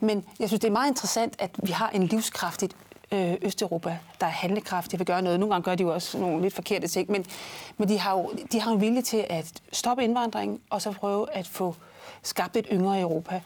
Men 0.00 0.24
jeg 0.38 0.48
synes, 0.48 0.60
det 0.60 0.68
er 0.68 0.72
meget 0.72 0.88
interessant, 0.88 1.34
at 1.38 1.50
vi 1.62 1.72
har 1.72 1.88
en 1.88 2.06
livskraftigt 2.06 2.76
øh, 3.12 3.34
Østeuropa, 3.42 3.98
der 4.20 4.26
er 4.26 4.30
handlekraftige, 4.30 4.98
vil 4.98 5.06
gøre 5.06 5.22
noget. 5.22 5.40
Nogle 5.40 5.54
gange 5.54 5.64
gør 5.64 5.74
de 5.74 5.82
jo 5.82 5.94
også 5.94 6.18
nogle 6.18 6.42
lidt 6.42 6.54
forkerte 6.54 6.88
ting, 6.88 7.10
men, 7.10 7.26
men 7.76 7.88
de 7.88 7.98
har 7.98 8.12
jo 8.12 8.32
de 8.52 8.60
har 8.60 8.72
en 8.72 8.80
vilje 8.80 9.02
til 9.02 9.26
at 9.30 9.62
stoppe 9.72 10.04
indvandringen, 10.04 10.60
og 10.70 10.82
så 10.82 10.92
prøve 10.92 11.32
at 11.32 11.46
få 11.46 11.74
skabt 12.22 12.56
et 12.56 12.66
yngre 12.72 13.00
Europa. 13.00 13.40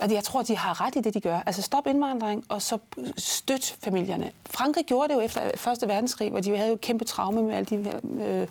Og 0.00 0.12
jeg 0.12 0.24
tror, 0.24 0.42
de 0.42 0.56
har 0.56 0.80
ret 0.80 0.96
i 0.96 1.00
det, 1.00 1.14
de 1.14 1.20
gør. 1.20 1.40
Altså 1.46 1.62
stop 1.62 1.86
indvandring, 1.86 2.44
og 2.48 2.62
så 2.62 2.78
støt 3.16 3.76
familierne. 3.82 4.30
Frankrig 4.46 4.84
gjorde 4.84 5.08
det 5.08 5.14
jo 5.14 5.20
efter 5.20 5.50
Første 5.54 5.88
Verdenskrig, 5.88 6.30
hvor 6.30 6.40
de 6.40 6.56
havde 6.56 6.70
jo 6.70 6.78
kæmpe 6.82 7.04
traume 7.04 7.42
med 7.42 7.54
alle 7.54 7.64
de 7.64 8.00
øh, 8.24 8.46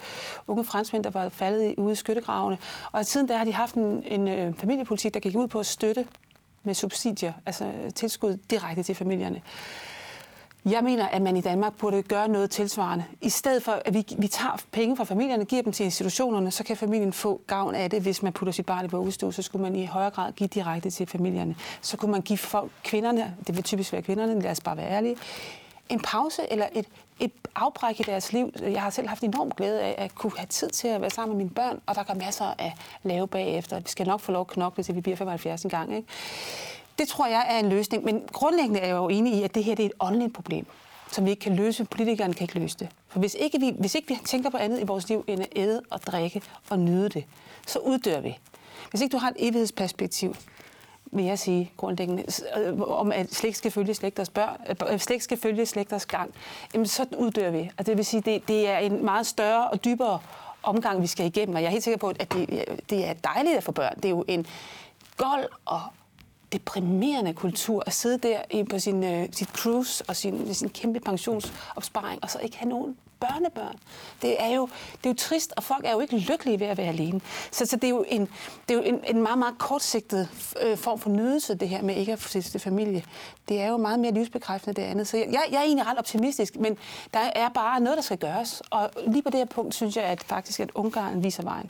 unge 0.48 0.66
franskmænd, 0.66 1.04
der 1.04 1.10
var 1.10 1.30
faldet 1.30 1.76
ude 1.78 1.92
i 1.92 1.96
skyttegravene. 1.96 2.58
Og 2.92 3.06
siden 3.06 3.28
da 3.28 3.38
har 3.38 3.46
de 3.46 3.54
haft 3.54 3.76
en, 3.76 4.04
en 4.06 4.28
øh, 4.28 4.54
familiepolitik, 4.54 5.14
der 5.14 5.20
gik 5.20 5.36
ud 5.36 5.48
på 5.48 5.60
at 5.60 5.66
støtte 5.66 6.08
med 6.64 6.74
subsidier, 6.74 7.34
altså 7.46 7.72
tilskud 7.96 8.38
direkte 8.50 8.84
til 8.84 8.96
familierne. 8.96 9.42
Jeg 10.70 10.84
mener, 10.84 11.08
at 11.08 11.22
man 11.22 11.38
i 11.38 11.42
Danmark 11.42 11.74
burde 11.78 12.02
gøre 12.02 12.28
noget 12.28 12.50
tilsvarende. 12.50 13.06
I 13.22 13.30
stedet 13.30 13.64
for, 13.64 13.82
at 13.86 13.94
vi, 13.94 14.06
vi 14.18 14.28
tager 14.28 14.62
penge 14.72 14.98
fra 14.98 15.04
familierne 15.04 15.44
og 15.44 15.48
giver 15.48 15.62
dem 15.62 15.74
til 15.74 15.84
institutionerne, 15.84 16.52
så 16.52 16.64
kan 16.64 16.78
familien 16.78 17.14
få 17.14 17.42
gavn 17.48 17.76
af 17.76 17.90
det. 17.90 18.02
Hvis 18.02 18.24
man 18.24 18.34
putter 18.34 18.52
sit 18.52 18.66
barn 18.66 18.86
i 18.86 18.88
vuggestue, 18.88 19.34
så 19.34 19.42
skulle 19.42 19.64
man 19.64 19.76
i 19.76 19.86
højere 19.86 20.10
grad 20.10 20.32
give 20.32 20.48
direkte 20.48 20.90
til 20.90 21.08
familierne. 21.08 21.56
Så 21.82 21.98
kunne 21.98 22.12
man 22.12 22.22
give 22.22 22.38
folk, 22.38 22.72
kvinderne, 22.84 23.36
det 23.48 23.56
vil 23.56 23.64
typisk 23.64 23.94
være 23.94 24.02
kvinderne, 24.02 24.42
lad 24.42 24.52
os 24.52 24.62
bare 24.62 24.78
være 24.78 24.90
ærlige, 24.90 25.16
en 25.90 26.00
pause 26.00 26.42
eller 26.52 26.68
et, 26.74 26.86
et 27.20 27.32
afbræk 27.56 28.00
i 28.00 28.04
deres 28.04 28.34
liv. 28.34 28.54
Jeg 28.62 28.82
har 28.82 28.90
selv 28.90 29.08
haft 29.08 29.24
enorm 29.24 29.52
glæde 29.52 29.82
af 29.82 29.96
at 29.98 30.16
kunne 30.16 30.32
have 30.38 30.48
tid 30.48 30.70
til 30.70 30.88
at 30.88 31.02
være 31.02 31.10
sammen 31.10 31.38
med 31.38 31.46
mine 31.46 31.56
børn, 31.56 31.82
og 31.86 31.96
der 31.96 32.04
er 32.08 32.14
masser 32.14 32.54
af 32.60 32.74
lave 33.04 33.28
bagefter. 33.28 33.80
Vi 33.80 33.90
skal 33.90 34.08
nok 34.08 34.20
få 34.20 34.32
lov 34.32 34.42
at 34.42 34.48
knokle, 34.48 34.84
til 34.84 34.96
vi 34.96 35.02
bliver 35.02 35.18
75 35.18 35.64
en 35.64 35.70
gang. 35.70 35.96
Ikke? 35.96 36.08
Det 37.00 37.08
tror 37.08 37.28
jeg 37.28 37.46
er 37.50 37.60
en 37.60 37.70
løsning, 37.70 38.04
men 38.04 38.24
grundlæggende 38.34 38.80
er 38.80 38.88
jeg 38.88 38.96
jo 38.96 39.10
enig 39.10 39.34
i, 39.34 39.44
at 39.44 39.56
det 39.56 39.64
her 39.64 39.76
det 39.76 39.84
er 39.84 39.90
et 39.90 39.94
åndeligt 40.00 40.34
problem, 40.34 40.66
som 41.12 41.26
vi 41.26 41.30
ikke 41.30 41.40
kan 41.40 41.56
løse. 41.56 41.86
Politikerne 41.86 42.34
kan 42.34 42.44
ikke 42.44 42.60
løse 42.60 42.78
det. 42.80 42.90
For 43.08 43.20
hvis 43.20 43.36
ikke, 43.40 43.60
vi, 43.60 43.76
hvis 43.80 43.96
ikke 43.96 44.08
vi 44.08 44.20
tænker 44.26 44.50
på 44.50 44.58
andet 44.58 44.80
i 44.80 44.84
vores 44.84 45.10
liv 45.10 45.24
end 45.28 45.42
at 45.42 45.48
æde 45.56 45.82
og 45.90 46.02
drikke 46.02 46.42
og 46.70 46.80
nyde 46.80 47.10
det, 47.10 47.26
så 47.68 47.80
uddør 47.80 48.20
vi. 48.20 48.38
Hvis 48.90 49.02
ikke 49.02 49.14
du 49.14 49.18
har 49.18 49.30
et 49.30 49.36
evighedsperspektiv, 49.40 50.36
vil 51.12 51.26
jeg 51.26 51.40
sige 51.40 51.72
grundlæggende, 51.78 52.24
øh, 52.58 52.82
om 52.82 53.12
at 53.12 53.34
slægt 53.34 53.58
skal 53.58 53.72
følge 53.72 53.94
slægters 53.94 54.30
børn, 54.30 54.58
øh, 54.70 54.94
øh, 54.94 55.00
slægt 55.00 55.24
skal 55.24 55.38
følge 55.38 55.66
slægters 55.66 56.06
gang, 56.06 56.34
jamen 56.74 56.88
så 56.88 57.06
uddør 57.18 57.52
vi. 57.52 57.72
Og 57.78 57.86
det 57.86 57.98
vil 57.98 58.06
sige, 58.06 58.22
det, 58.22 58.48
det 58.48 58.70
er 58.70 58.78
en 58.78 59.06
meget 59.06 59.28
større 59.28 59.70
og 59.70 59.86
dybere 59.86 60.20
omgang, 60.64 61.02
vi 61.02 61.08
skal 61.08 61.26
igennem. 61.26 61.56
Og 61.56 61.62
jeg 61.62 61.68
er 61.68 61.72
helt 61.72 61.84
sikker 61.84 61.98
på, 61.98 62.10
at 62.10 62.34
det, 62.34 62.66
det 62.90 63.06
er 63.06 63.14
dejligt 63.14 63.58
at 63.58 63.64
få 63.64 63.72
børn. 63.72 63.96
Det 63.96 64.06
er 64.06 64.10
jo 64.10 64.26
en 64.28 64.48
gold 65.18 65.46
og 65.66 65.82
deprimerende 66.52 67.34
kultur 67.34 67.84
at 67.86 67.94
sidde 67.94 68.18
der 68.18 68.64
på 68.70 68.80
sin, 68.80 69.04
uh, 69.04 69.26
sit 69.32 69.50
cruise 69.50 70.04
og 70.08 70.16
sin, 70.16 70.54
sin 70.54 70.70
kæmpe 70.70 71.00
pensionsopsparing, 71.00 72.24
og 72.24 72.30
så 72.30 72.40
ikke 72.40 72.58
have 72.58 72.70
nogen 72.70 72.98
børnebørn. 73.20 73.76
Det 74.22 74.42
er, 74.44 74.56
jo, 74.56 74.70
det 74.98 75.06
er 75.06 75.10
jo 75.10 75.16
trist, 75.18 75.54
og 75.58 75.64
folk 75.64 75.86
er 75.86 75.92
jo 75.92 76.00
ikke 76.00 76.18
lykkelige 76.18 76.60
ved 76.60 76.68
at 76.68 76.78
være 76.78 76.88
alene. 76.88 77.22
Så, 77.52 77.66
så 77.66 77.76
det 77.76 77.84
er 77.84 77.90
jo 77.90 78.06
en, 78.08 78.22
det 78.70 78.74
er 78.74 78.74
jo 78.74 78.82
en, 78.82 79.00
en 79.08 79.22
meget, 79.22 79.38
meget 79.38 79.58
kortsigtet 79.58 80.30
øh, 80.62 80.78
form 80.78 81.00
for 81.00 81.10
nydelse, 81.10 81.56
det 81.56 81.70
her 81.70 81.82
med 81.82 81.96
ikke 81.96 82.14
at 82.14 82.20
få 82.20 82.30
sit 82.30 82.62
familie. 82.62 83.04
Det 83.50 83.62
er 83.62 83.68
jo 83.68 83.78
meget 83.78 84.00
mere 84.00 84.12
livsbekræftende 84.12 84.82
det 84.82 84.88
andet. 84.88 85.08
Så 85.08 85.18
jeg, 85.18 85.44
jeg 85.52 85.58
er 85.58 85.64
egentlig 85.64 85.88
ret 85.88 85.98
optimistisk, 85.98 86.56
men 86.56 86.78
der 87.14 87.20
er 87.20 87.50
bare 87.50 87.80
noget, 87.80 87.98
der 87.98 88.04
skal 88.04 88.18
gøres. 88.18 88.62
Og 88.70 88.90
lige 89.08 89.22
på 89.22 89.30
det 89.30 89.38
her 89.38 89.46
punkt 89.46 89.76
synes 89.76 89.96
jeg 89.96 90.04
at 90.04 90.24
faktisk, 90.24 90.60
at 90.60 90.72
Ungarn 90.76 91.24
viser 91.24 91.44
vejen. 91.44 91.70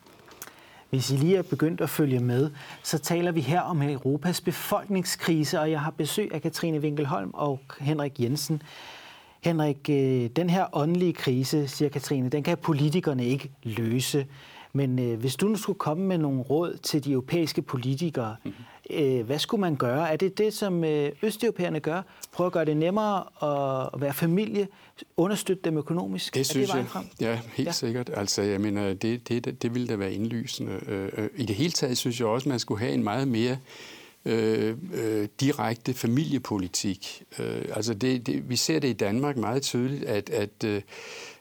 Hvis 0.90 1.12
I 1.12 1.16
lige 1.16 1.38
er 1.38 1.42
begyndt 1.42 1.82
at 1.82 1.90
følge 1.90 2.20
med, 2.20 2.52
så 2.84 2.98
taler 2.98 3.32
vi 3.32 3.42
her 3.42 3.62
om 3.62 3.82
Europas 3.82 4.42
befolkningskrise, 4.42 5.60
og 5.60 5.72
jeg 5.72 5.82
har 5.82 5.92
besøg 5.92 6.34
af 6.34 6.42
Katrine 6.42 6.80
Winkelholm 6.80 7.32
og 7.34 7.60
Henrik 7.80 8.20
Jensen. 8.20 8.62
Henrik, 9.42 9.90
øh, 9.90 10.30
den 10.36 10.50
her 10.50 10.66
åndelige 10.74 11.14
krise, 11.14 11.68
siger 11.68 11.90
Katrine, 11.90 12.30
den 12.30 12.44
kan 12.44 12.58
politikerne 12.58 13.26
ikke 13.26 13.52
løse. 13.64 14.26
Men 14.74 15.00
øh, 15.00 15.20
hvis 15.20 15.36
du 15.36 15.48
nu 15.48 15.56
skulle 15.56 15.80
komme 15.80 16.04
med 16.04 16.18
nogle 16.18 16.42
råd 16.42 16.78
til 16.84 17.06
de 17.06 17.12
europæiske 17.12 17.62
politikere, 17.62 18.36
mm-hmm 18.44 18.64
hvad 19.26 19.40
skulle 19.40 19.62
man 19.62 19.76
gøre? 19.76 20.12
Er 20.12 20.16
det 20.16 20.38
det, 20.38 20.54
som 20.54 20.84
østeuropæerne 21.22 21.80
gør? 21.80 22.02
Prøve 22.32 22.48
at 22.48 22.54
gøre 22.54 22.66
det 22.66 22.78
nemmere 22.78 23.24
at 23.94 24.02
være 24.02 24.14
familie, 24.14 24.68
understøtte 25.18 25.64
dem 25.64 25.78
økonomisk? 25.78 26.36
Det 26.36 26.46
synes 26.46 26.70
det 26.70 26.78
jeg. 26.78 26.86
Frem? 26.86 27.06
Ja, 27.22 27.40
helt 27.54 27.68
ja. 27.68 27.72
sikkert. 27.72 28.10
Altså, 28.14 28.42
jeg 28.42 28.62
mener, 28.62 28.94
det, 28.94 29.30
det, 29.30 29.62
det 29.62 29.74
ville 29.74 29.88
da 29.88 29.96
være 29.96 30.14
indlysende. 30.14 31.30
I 31.36 31.46
det 31.46 31.56
hele 31.56 31.72
taget 31.72 31.98
synes 31.98 32.20
jeg 32.20 32.28
også, 32.28 32.46
at 32.46 32.50
man 32.50 32.60
skulle 32.60 32.80
have 32.80 32.94
en 32.94 33.04
meget 33.04 33.28
mere 33.28 33.58
øh, 34.28 34.78
øh, 34.94 35.28
direkte 35.40 35.94
familiepolitik. 35.94 37.24
Øh, 37.40 37.66
altså 37.74 37.94
det, 37.94 38.28
det, 38.28 38.50
vi 38.50 38.56
ser 38.56 38.80
det 38.80 38.88
i 38.88 38.94
Danmark 38.94 39.38
meget 39.38 39.62
tydeligt, 39.62 40.04
at, 40.04 40.30
at, 40.30 40.64
øh, 40.66 40.82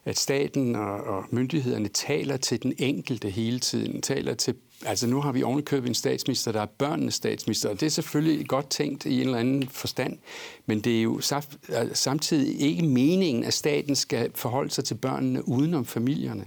at 0.05 0.19
staten 0.19 0.77
og, 0.77 1.01
og 1.01 1.25
myndighederne 1.31 1.89
taler 1.89 2.37
til 2.37 2.63
den 2.63 2.75
enkelte 2.79 3.31
hele 3.31 3.61
tiden, 3.61 4.03
taler 4.03 4.35
til 4.35 4.55
Altså 4.85 5.07
nu 5.07 5.21
har 5.21 5.33
vi 5.33 5.43
ovenikøbet 5.43 5.89
en 5.89 5.95
statsminister, 5.95 6.53
der 6.53 6.61
er 6.61 6.67
børnenes 6.67 7.15
statsminister, 7.15 7.69
og 7.69 7.81
det 7.81 7.87
er 7.87 7.91
selvfølgelig 7.91 8.49
godt 8.49 8.71
tænkt 8.71 9.07
i 9.07 9.15
en 9.15 9.21
eller 9.21 9.39
anden 9.39 9.69
forstand, 9.69 10.19
men 10.67 10.81
det 10.81 10.99
er 10.99 11.03
jo 11.03 11.17
altså, 11.17 11.89
samtidig 11.93 12.61
ikke 12.61 12.83
meningen, 12.83 13.45
at 13.45 13.55
staten 13.55 13.97
skal 13.97 14.31
forholde 14.35 14.71
sig 14.71 14.85
til 14.85 14.95
børnene 14.95 15.49
udenom 15.49 15.85
familierne. 15.85 16.45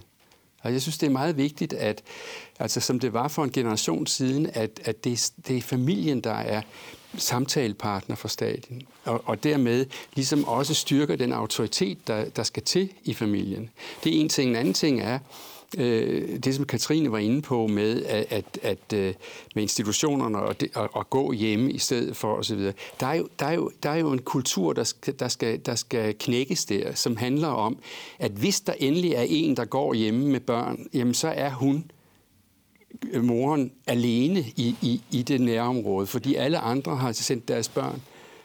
Og 0.61 0.73
jeg 0.73 0.81
synes, 0.81 0.97
det 0.97 1.07
er 1.07 1.11
meget 1.11 1.37
vigtigt, 1.37 1.73
at, 1.73 2.03
altså 2.59 2.79
som 2.79 2.99
det 2.99 3.13
var 3.13 3.27
for 3.27 3.43
en 3.43 3.51
generation 3.51 4.07
siden, 4.07 4.49
at, 4.53 4.81
at 4.85 5.03
det, 5.03 5.31
det 5.47 5.57
er 5.57 5.61
familien, 5.61 6.21
der 6.21 6.33
er 6.33 6.61
samtalepartner 7.17 8.15
for 8.15 8.27
staten, 8.27 8.81
og, 9.03 9.21
og 9.25 9.43
dermed 9.43 9.85
ligesom 10.15 10.43
også 10.43 10.73
styrker 10.73 11.15
den 11.15 11.33
autoritet, 11.33 12.07
der, 12.07 12.25
der 12.25 12.43
skal 12.43 12.63
til 12.63 12.89
i 13.03 13.13
familien. 13.13 13.69
Det 14.03 14.15
er 14.15 14.19
en 14.21 14.29
ting. 14.29 14.49
En 14.49 14.55
anden 14.55 14.73
ting 14.73 15.01
er, 15.01 15.19
øh, 15.77 16.39
det, 16.39 16.55
som 16.55 16.65
Katrine 16.65 17.11
var 17.11 17.17
inde 17.17 17.41
på 17.41 17.67
med, 17.67 18.05
at, 18.05 18.25
at, 18.29 18.59
at 18.61 18.93
øh, 18.93 19.13
med 19.55 19.63
institutionerne 19.63 20.39
og, 20.39 20.61
det, 20.61 20.69
og, 20.75 20.89
og 20.93 21.09
gå 21.09 21.31
hjemme 21.31 21.71
i 21.71 21.77
stedet 21.77 22.17
for 22.17 22.33
osv. 22.33 22.59
Der 22.99 23.07
er 23.07 23.13
jo, 23.13 23.27
der 23.39 23.45
er 23.45 23.53
jo, 23.53 23.71
der 23.83 23.89
er 23.89 23.95
jo 23.95 24.11
en 24.11 24.19
kultur, 24.19 24.73
der 24.73 24.83
skal, 24.83 25.19
der, 25.19 25.27
skal, 25.27 25.59
der 25.65 25.75
skal 25.75 26.15
knækkes 26.19 26.65
der, 26.65 26.93
som 26.95 27.17
handler 27.17 27.47
om, 27.47 27.77
at 28.19 28.31
hvis 28.31 28.61
der 28.61 28.73
endelig 28.79 29.13
er 29.13 29.25
en, 29.27 29.57
der 29.57 29.65
går 29.65 29.93
hjemme 29.93 30.27
med 30.27 30.39
børn, 30.39 30.87
jamen 30.93 31.13
så 31.13 31.27
er 31.27 31.49
hun 31.49 31.91
øh, 33.11 33.23
moren 33.23 33.71
alene 33.87 34.39
i, 34.39 34.75
i, 34.81 35.01
i 35.11 35.21
det 35.21 35.41
nærområde, 35.41 36.07
fordi 36.07 36.35
alle 36.35 36.59
andre 36.59 36.95
har 36.95 37.11
sendt 37.11 37.47
deres 37.47 37.69
børn 37.69 38.01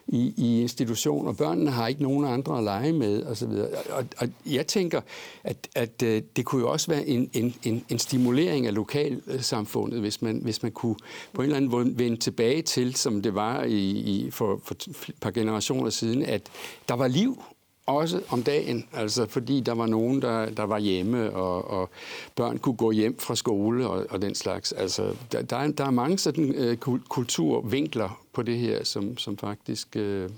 i, 0.06 0.34
i 0.36 0.60
institution, 0.60 1.26
og 1.28 1.36
børnene 1.36 1.70
har 1.70 1.88
ikke 1.88 2.02
nogen 2.02 2.24
andre 2.24 2.58
at 2.58 2.64
lege 2.64 2.92
med 2.92 3.26
osv. 3.26 3.50
Og, 3.90 4.04
og 4.18 4.28
jeg 4.46 4.66
tænker, 4.66 5.00
at, 5.44 5.68
at 5.74 6.02
øh, 6.02 6.22
det 6.36 6.44
kunne 6.44 6.60
jo 6.60 6.70
også 6.70 6.90
være 6.90 7.06
en, 7.06 7.30
en, 7.32 7.54
en, 7.62 7.84
en 7.88 7.98
stimulering 7.98 8.66
af 8.66 8.74
lokalsamfundet, 8.74 10.00
hvis 10.00 10.22
man, 10.22 10.40
hvis 10.42 10.62
man 10.62 10.72
kunne 10.72 10.96
på 11.32 11.42
en 11.42 11.44
eller 11.44 11.56
anden 11.56 11.70
måde 11.70 11.98
vende 11.98 12.16
tilbage 12.16 12.62
til, 12.62 12.94
som 12.94 13.22
det 13.22 13.34
var 13.34 13.62
i, 13.62 13.90
i 13.90 14.30
for, 14.30 14.60
for 14.64 14.74
et 14.74 15.14
par 15.20 15.30
generationer 15.30 15.90
siden, 15.90 16.22
at 16.22 16.42
der 16.88 16.94
var 16.94 17.08
liv 17.08 17.42
også 17.86 18.22
om 18.30 18.42
dagen, 18.42 18.88
altså 18.92 19.26
fordi 19.26 19.60
der 19.60 19.72
var 19.72 19.86
nogen, 19.86 20.22
der, 20.22 20.50
der 20.50 20.62
var 20.62 20.78
hjemme, 20.78 21.30
og, 21.30 21.70
og 21.70 21.90
børn 22.36 22.58
kunne 22.58 22.76
gå 22.76 22.90
hjem 22.90 23.18
fra 23.18 23.34
skole 23.34 23.88
og, 23.88 24.06
og 24.10 24.22
den 24.22 24.34
slags. 24.34 24.72
Altså, 24.72 25.16
der, 25.32 25.42
der, 25.42 25.56
er, 25.56 25.70
der 25.70 25.84
er 25.84 25.90
mange 25.90 26.18
sådan 26.18 26.54
øh, 26.54 26.76
kulturvinkler 27.08 28.20
på 28.32 28.42
det 28.42 28.58
her, 28.58 28.84
som, 28.84 29.18
som 29.18 29.38
faktisk 29.38 29.96
øh, 29.96 30.30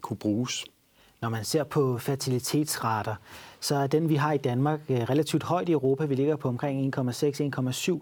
kunne 0.00 0.16
bruges. 0.16 0.64
Når 1.20 1.28
man 1.28 1.44
ser 1.44 1.64
på 1.64 1.98
fertilitetsrater, 1.98 3.14
så 3.60 3.74
er 3.74 3.86
den, 3.86 4.08
vi 4.08 4.14
har 4.14 4.32
i 4.32 4.38
Danmark, 4.38 4.80
øh, 4.88 5.00
relativt 5.00 5.42
højt 5.42 5.68
i 5.68 5.72
Europa. 5.72 6.04
Vi 6.04 6.14
ligger 6.14 6.36
på 6.36 6.48
omkring 6.48 6.98
1,6-1,7. 6.98 7.98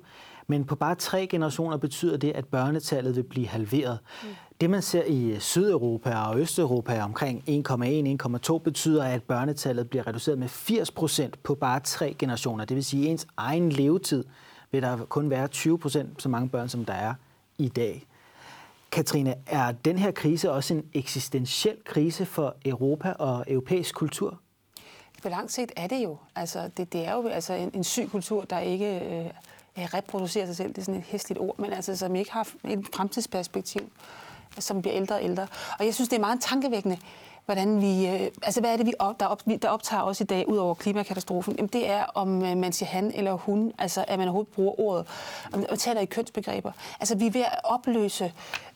Men 0.47 0.65
på 0.65 0.77
bare 0.77 0.95
tre 0.95 1.27
generationer 1.27 1.77
betyder 1.77 2.17
det, 2.17 2.33
at 2.33 2.45
børnetallet 2.45 3.17
vil 3.17 3.23
blive 3.23 3.47
halveret. 3.47 3.99
Mm. 4.23 4.29
Det, 4.61 4.71
man 4.71 4.83
ser 4.83 5.05
i 5.05 5.37
Sydeuropa 5.41 6.15
og 6.15 6.41
Østeuropa 6.41 7.03
omkring 7.03 7.45
1,1-1,2, 7.49 8.59
betyder, 8.59 9.05
at 9.05 9.23
børnetallet 9.23 9.91
bliver 9.91 10.07
reduceret 10.07 10.39
med 10.39 10.49
80 10.49 10.91
procent 10.91 11.43
på 11.43 11.55
bare 11.55 11.81
tre 11.81 12.17
generationer. 12.19 12.65
Det 12.65 12.75
vil 12.75 12.85
sige, 12.85 13.05
at 13.05 13.11
ens 13.11 13.27
egen 13.37 13.73
levetid 13.73 14.25
vil 14.71 14.83
der 14.83 15.05
kun 15.05 15.31
være 15.31 15.49
20 15.49 15.79
procent 15.79 16.23
så 16.23 16.29
mange 16.29 16.49
børn, 16.49 16.69
som 16.69 16.85
der 16.85 16.93
er 16.93 17.15
i 17.59 17.69
dag. 17.69 18.07
Katrine, 18.93 19.35
er 19.47 19.73
den 19.73 19.99
her 19.99 20.11
krise 20.11 20.53
også 20.53 20.75
en 20.75 20.85
eksistentiel 20.95 21.77
krise 21.85 22.27
for 22.27 22.57
Europa 22.65 23.13
og 23.13 23.45
europæisk 23.49 23.95
kultur? 23.95 24.41
På 25.23 25.29
lang 25.29 25.51
sigt 25.51 25.73
er 25.77 25.87
det 25.87 26.05
jo. 26.05 26.19
Altså, 26.37 26.71
det, 26.77 26.93
det 26.93 27.07
er 27.07 27.15
jo 27.15 27.29
altså 27.29 27.53
en, 27.53 27.71
en 27.75 27.85
syg 27.85 28.09
kultur, 28.11 28.45
der 28.45 28.59
ikke 28.59 29.01
øh, 29.01 29.31
reproducerer 29.79 30.47
sig 30.47 30.57
selv. 30.57 30.69
Det 30.69 30.79
er 30.79 30.83
sådan 30.83 31.01
et 31.01 31.07
hæsligt 31.07 31.41
ord, 31.41 31.59
men 31.59 31.73
altså, 31.73 31.97
som 31.97 32.17
ikke 32.17 32.33
har 32.33 32.49
et 32.65 32.87
fremtidsperspektiv 32.95 33.91
som 34.59 34.83
bliver 34.83 34.97
ældre 34.97 35.15
og 35.15 35.25
ældre. 35.25 35.47
Og 35.79 35.85
jeg 35.85 35.95
synes, 35.95 36.09
det 36.09 36.17
er 36.17 36.21
meget 36.21 36.41
tankevækkende, 36.41 36.99
hvordan 37.45 37.81
vi, 37.81 38.07
øh, 38.07 38.21
altså 38.43 38.61
hvad 38.61 38.73
er 38.73 38.77
det, 38.77 38.87
vi 38.87 38.93
op, 38.99 39.21
der, 39.21 39.27
op, 39.27 39.43
der 39.63 39.69
optager 39.69 40.03
os 40.03 40.21
i 40.21 40.25
dag, 40.25 40.49
ud 40.49 40.57
over 40.57 40.75
klimakatastrofen? 40.75 41.55
Jamen, 41.57 41.71
det 41.73 41.91
er, 41.91 42.05
om 42.05 42.45
øh, 42.45 42.57
man 42.57 42.73
siger 42.73 42.89
han 42.89 43.13
eller 43.15 43.33
hun, 43.33 43.73
altså 43.79 44.05
at 44.09 44.19
man 44.19 44.29
overhovedet 44.29 44.53
bruger 44.53 44.81
ordet, 44.81 45.07
og 45.71 45.79
taler 45.79 46.01
i 46.01 46.05
kønsbegreber. 46.05 46.73
Altså 47.01 47.17
vi 47.17 47.27
er 47.27 47.31
ved 47.31 47.41
at 47.41 47.61
opløse 47.65 48.33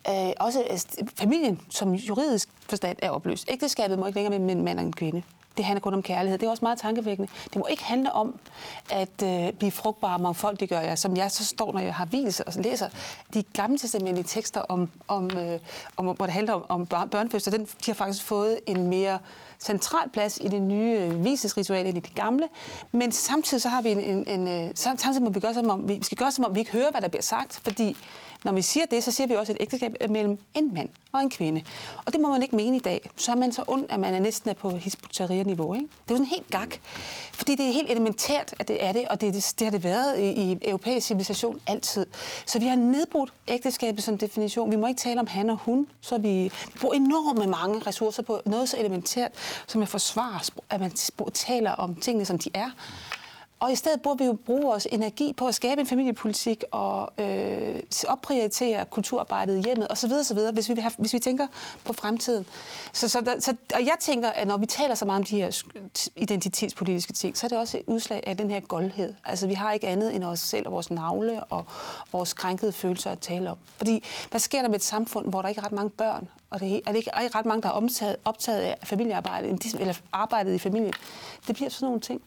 øh, 0.08 0.30
også 0.40 0.62
altså, 0.70 0.86
familien, 1.14 1.60
som 1.70 1.94
juridisk 1.94 2.48
forstand 2.68 2.96
er 3.02 3.10
opløst. 3.10 3.50
Ægteskabet 3.50 3.98
må 3.98 4.06
ikke 4.06 4.16
længere 4.16 4.40
være 4.40 4.52
en 4.52 4.64
mand 4.64 4.78
og 4.78 4.84
en 4.84 4.92
kvinde 4.92 5.22
det 5.56 5.64
handler 5.64 5.80
kun 5.80 5.94
om 5.94 6.02
kærlighed. 6.02 6.38
Det 6.38 6.46
er 6.46 6.50
også 6.50 6.64
meget 6.64 6.78
tankevækkende. 6.78 7.30
Det 7.44 7.56
må 7.56 7.66
ikke 7.70 7.84
handle 7.84 8.12
om 8.12 8.38
at 8.90 9.22
øh, 9.24 9.52
blive 9.52 9.70
frugtbare 9.70 10.14
og 10.14 10.20
mangfoldiggøre 10.20 10.80
jer, 10.80 10.94
som 10.94 11.16
jeg 11.16 11.30
så 11.30 11.44
står, 11.44 11.72
når 11.72 11.80
jeg 11.80 11.94
har 11.94 12.04
vildelse 12.04 12.44
og 12.44 12.52
læser 12.56 12.88
de 13.34 13.42
gamle 13.42 13.78
testamentlige 13.78 14.24
tekster 14.24 14.60
om, 14.60 14.90
om, 15.08 15.30
øh, 15.38 15.60
om, 15.96 16.06
hvor 16.06 16.26
det 16.26 16.30
handler 16.30 16.52
om, 16.52 16.64
om 16.68 16.86
børnefødsler. 16.86 17.50
Den, 17.50 17.64
de 17.64 17.86
har 17.86 17.94
faktisk 17.94 18.24
fået 18.24 18.60
en 18.66 18.86
mere 18.86 19.18
central 19.60 20.10
plads 20.10 20.38
i 20.40 20.48
det 20.48 20.62
nye 20.62 20.98
øh, 21.00 21.24
visesritual 21.24 21.86
end 21.86 21.98
i 21.98 22.00
det 22.00 22.14
gamle. 22.14 22.48
Men 22.92 23.12
samtidig 23.12 23.62
så 23.62 23.68
har 23.68 23.82
vi 23.82 23.90
en, 23.90 24.00
en, 24.00 24.40
en 24.40 24.48
øh, 24.48 24.70
samtidig 24.74 25.22
må 25.22 25.30
vi 25.30 25.40
gøre 25.40 25.54
som 25.54 25.70
om, 25.70 25.88
vi 25.88 25.98
skal 26.02 26.18
gøre 26.18 26.32
som 26.32 26.44
om, 26.44 26.54
vi 26.54 26.60
ikke 26.60 26.72
hører, 26.72 26.90
hvad 26.90 27.00
der 27.00 27.08
bliver 27.08 27.22
sagt, 27.22 27.60
fordi 27.64 27.96
når 28.44 28.52
vi 28.52 28.62
siger 28.62 28.86
det, 28.86 29.04
så 29.04 29.12
siger 29.12 29.26
vi 29.26 29.34
også 29.34 29.52
et 29.52 29.58
ægteskab 29.60 29.96
mellem 30.10 30.38
en 30.54 30.74
mand 30.74 30.88
og 31.12 31.20
en 31.20 31.30
kvinde. 31.30 31.62
Og 32.06 32.12
det 32.12 32.20
må 32.20 32.28
man 32.28 32.42
ikke 32.42 32.56
mene 32.56 32.76
i 32.76 32.80
dag. 32.80 33.10
Så 33.16 33.32
er 33.32 33.36
man 33.36 33.52
så 33.52 33.64
ond, 33.66 33.86
at 33.88 34.00
man 34.00 34.14
er 34.14 34.18
næsten 34.18 34.50
er 34.50 34.54
på 34.54 34.70
hisbutaria-niveau. 34.70 35.74
Ikke? 35.74 35.86
Det 35.86 36.14
er 36.14 36.14
jo 36.14 36.16
sådan 36.16 36.26
helt 36.26 36.50
gak. 36.50 36.74
Fordi 37.32 37.54
det 37.54 37.68
er 37.68 37.72
helt 37.72 37.90
elementært, 37.90 38.54
at 38.58 38.68
det 38.68 38.84
er 38.84 38.92
det, 38.92 39.08
og 39.08 39.20
det, 39.20 39.34
det, 39.34 39.54
det 39.58 39.66
har 39.66 39.70
det 39.70 39.84
været 39.84 40.18
i, 40.18 40.30
i 40.30 40.58
europæisk 40.62 41.06
civilisation 41.06 41.60
altid. 41.66 42.06
Så 42.46 42.58
vi 42.58 42.66
har 42.66 42.76
nedbrudt 42.76 43.32
ægteskabet 43.48 44.04
som 44.04 44.18
definition. 44.18 44.70
Vi 44.70 44.76
må 44.76 44.86
ikke 44.86 45.00
tale 45.00 45.20
om 45.20 45.26
han 45.26 45.50
og 45.50 45.56
hun. 45.56 45.86
Så 46.00 46.18
vi, 46.18 46.28
vi 46.72 46.78
bruger 46.80 46.94
enorme 46.94 47.46
mange 47.46 47.78
ressourcer 47.78 48.22
på 48.22 48.40
noget 48.46 48.68
så 48.68 48.76
elementært, 48.78 49.30
som 49.66 49.82
at 49.82 49.88
forsvare, 49.88 50.40
at 50.70 50.80
man 50.80 50.92
taler 51.34 51.70
om 51.70 51.94
tingene, 51.94 52.24
som 52.24 52.38
de 52.38 52.50
er. 52.54 52.70
Og 53.60 53.72
i 53.72 53.74
stedet 53.74 54.02
burde 54.02 54.18
vi 54.18 54.24
jo 54.24 54.32
bruge 54.32 54.62
vores 54.62 54.86
energi 54.90 55.32
på 55.32 55.46
at 55.46 55.54
skabe 55.54 55.80
en 55.80 55.86
familiepolitik 55.86 56.64
og 56.70 57.12
øh, 57.18 57.82
opprioritere 58.08 58.84
kulturarbejdet 58.84 59.58
i 59.58 59.60
hjemmet 59.60 59.86
osv. 59.90 60.12
osv. 60.12 60.38
Hvis, 60.52 60.68
vi 60.68 60.74
have, 60.74 60.92
hvis 60.98 61.12
vi 61.12 61.18
tænker 61.18 61.46
på 61.84 61.92
fremtiden. 61.92 62.46
Så, 62.92 63.08
så, 63.08 63.20
der, 63.20 63.40
så, 63.40 63.56
og 63.74 63.80
jeg 63.80 63.96
tænker, 64.00 64.28
at 64.30 64.48
når 64.48 64.56
vi 64.56 64.66
taler 64.66 64.94
så 64.94 65.04
meget 65.04 65.18
om 65.18 65.24
de 65.24 65.36
her 65.36 65.62
identitetspolitiske 66.16 67.12
ting, 67.12 67.36
så 67.36 67.46
er 67.46 67.48
det 67.48 67.58
også 67.58 67.78
et 67.78 67.84
udslag 67.86 68.22
af 68.26 68.36
den 68.36 68.50
her 68.50 68.60
goldhed. 68.60 69.14
Altså 69.24 69.46
vi 69.46 69.54
har 69.54 69.72
ikke 69.72 69.88
andet 69.88 70.14
end 70.14 70.24
os 70.24 70.40
selv 70.40 70.66
og 70.66 70.72
vores 70.72 70.90
navle 70.90 71.44
og 71.44 71.64
vores 72.12 72.32
krænkede 72.32 72.72
følelser 72.72 73.10
at 73.10 73.18
tale 73.18 73.50
om. 73.50 73.56
Fordi 73.76 74.04
hvad 74.30 74.40
sker 74.40 74.62
der 74.62 74.68
med 74.68 74.76
et 74.76 74.84
samfund, 74.84 75.26
hvor 75.28 75.42
der 75.42 75.48
ikke 75.48 75.58
er 75.58 75.64
ret 75.64 75.72
mange 75.72 75.90
børn, 75.90 76.28
og 76.50 76.60
det 76.60 76.80
er, 76.86 76.92
det 76.92 76.98
ikke, 76.98 77.10
er 77.14 77.20
ikke 77.20 77.38
ret 77.38 77.46
mange, 77.46 77.62
der 77.62 77.68
er 77.68 77.72
optaget, 77.72 78.16
optaget 78.24 78.60
af 78.60 78.78
familiearbejde, 78.82 79.58
eller 79.80 79.94
arbejdet 80.12 80.54
i 80.54 80.58
familien. 80.58 80.92
Det 81.46 81.54
bliver 81.54 81.70
sådan 81.70 81.86
nogle 81.86 82.00
ting. 82.00 82.22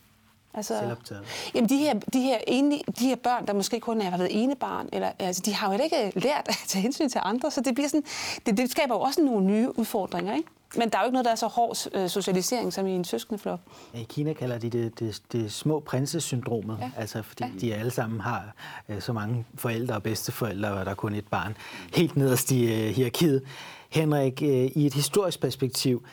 Altså, 0.53 0.79
Selvoptaget. 0.79 1.23
Jamen, 1.55 1.69
de 1.69 1.77
her, 1.77 1.93
de, 1.93 2.21
her 2.21 2.37
ene, 2.47 2.79
de 2.99 3.07
her 3.07 3.15
børn, 3.15 3.47
der 3.47 3.53
måske 3.53 3.79
kun 3.79 4.01
har 4.01 4.17
været 4.17 4.43
ene 4.43 4.55
barn, 4.55 4.89
eller, 4.93 5.11
altså, 5.19 5.41
de 5.45 5.53
har 5.53 5.73
jo 5.73 5.83
ikke 5.83 6.11
lært 6.15 6.45
at 6.47 6.59
tage 6.67 6.81
hensyn 6.81 7.09
til 7.09 7.21
andre, 7.23 7.51
så 7.51 7.61
det, 7.61 7.75
bliver 7.75 7.87
sådan, 7.87 8.03
det, 8.45 8.57
det 8.57 8.71
skaber 8.71 8.95
jo 8.95 9.01
også 9.01 9.21
nogle 9.21 9.45
nye 9.45 9.79
udfordringer, 9.79 10.35
ikke? 10.35 10.49
Men 10.75 10.89
der 10.89 10.97
er 10.97 11.01
jo 11.01 11.05
ikke 11.05 11.13
noget, 11.13 11.25
der 11.25 11.31
er 11.31 11.35
så 11.35 11.47
hård 11.47 11.77
øh, 11.93 12.09
socialisering 12.09 12.73
som 12.73 12.87
i 12.87 12.91
en 12.91 13.03
søskendeflok. 13.03 13.59
Ja, 13.93 13.99
I 13.99 14.03
Kina 14.03 14.33
kalder 14.33 14.57
de 14.57 14.69
det 14.69 14.99
det, 14.99 15.21
det 15.31 15.51
små 15.51 15.79
prinsesyndromet, 15.79 16.77
ja. 16.81 16.91
altså 16.97 17.21
fordi 17.21 17.43
ja. 17.43 17.59
de 17.61 17.75
alle 17.75 17.91
sammen 17.91 18.19
har 18.19 18.53
øh, 18.89 19.01
så 19.01 19.13
mange 19.13 19.45
forældre 19.55 19.95
og 19.95 20.03
bedsteforældre, 20.03 20.71
og 20.71 20.85
der 20.85 20.91
er 20.91 20.95
kun 20.95 21.15
et 21.15 21.27
barn 21.27 21.57
helt 21.93 22.15
nederst 22.15 22.51
i 22.51 22.63
øh, 22.63 22.89
hierarkiet. 22.89 23.43
Henrik, 23.89 24.41
øh, 24.41 24.49
i 24.49 24.85
et 24.85 24.93
historisk 24.93 25.39
perspektiv, 25.39 26.03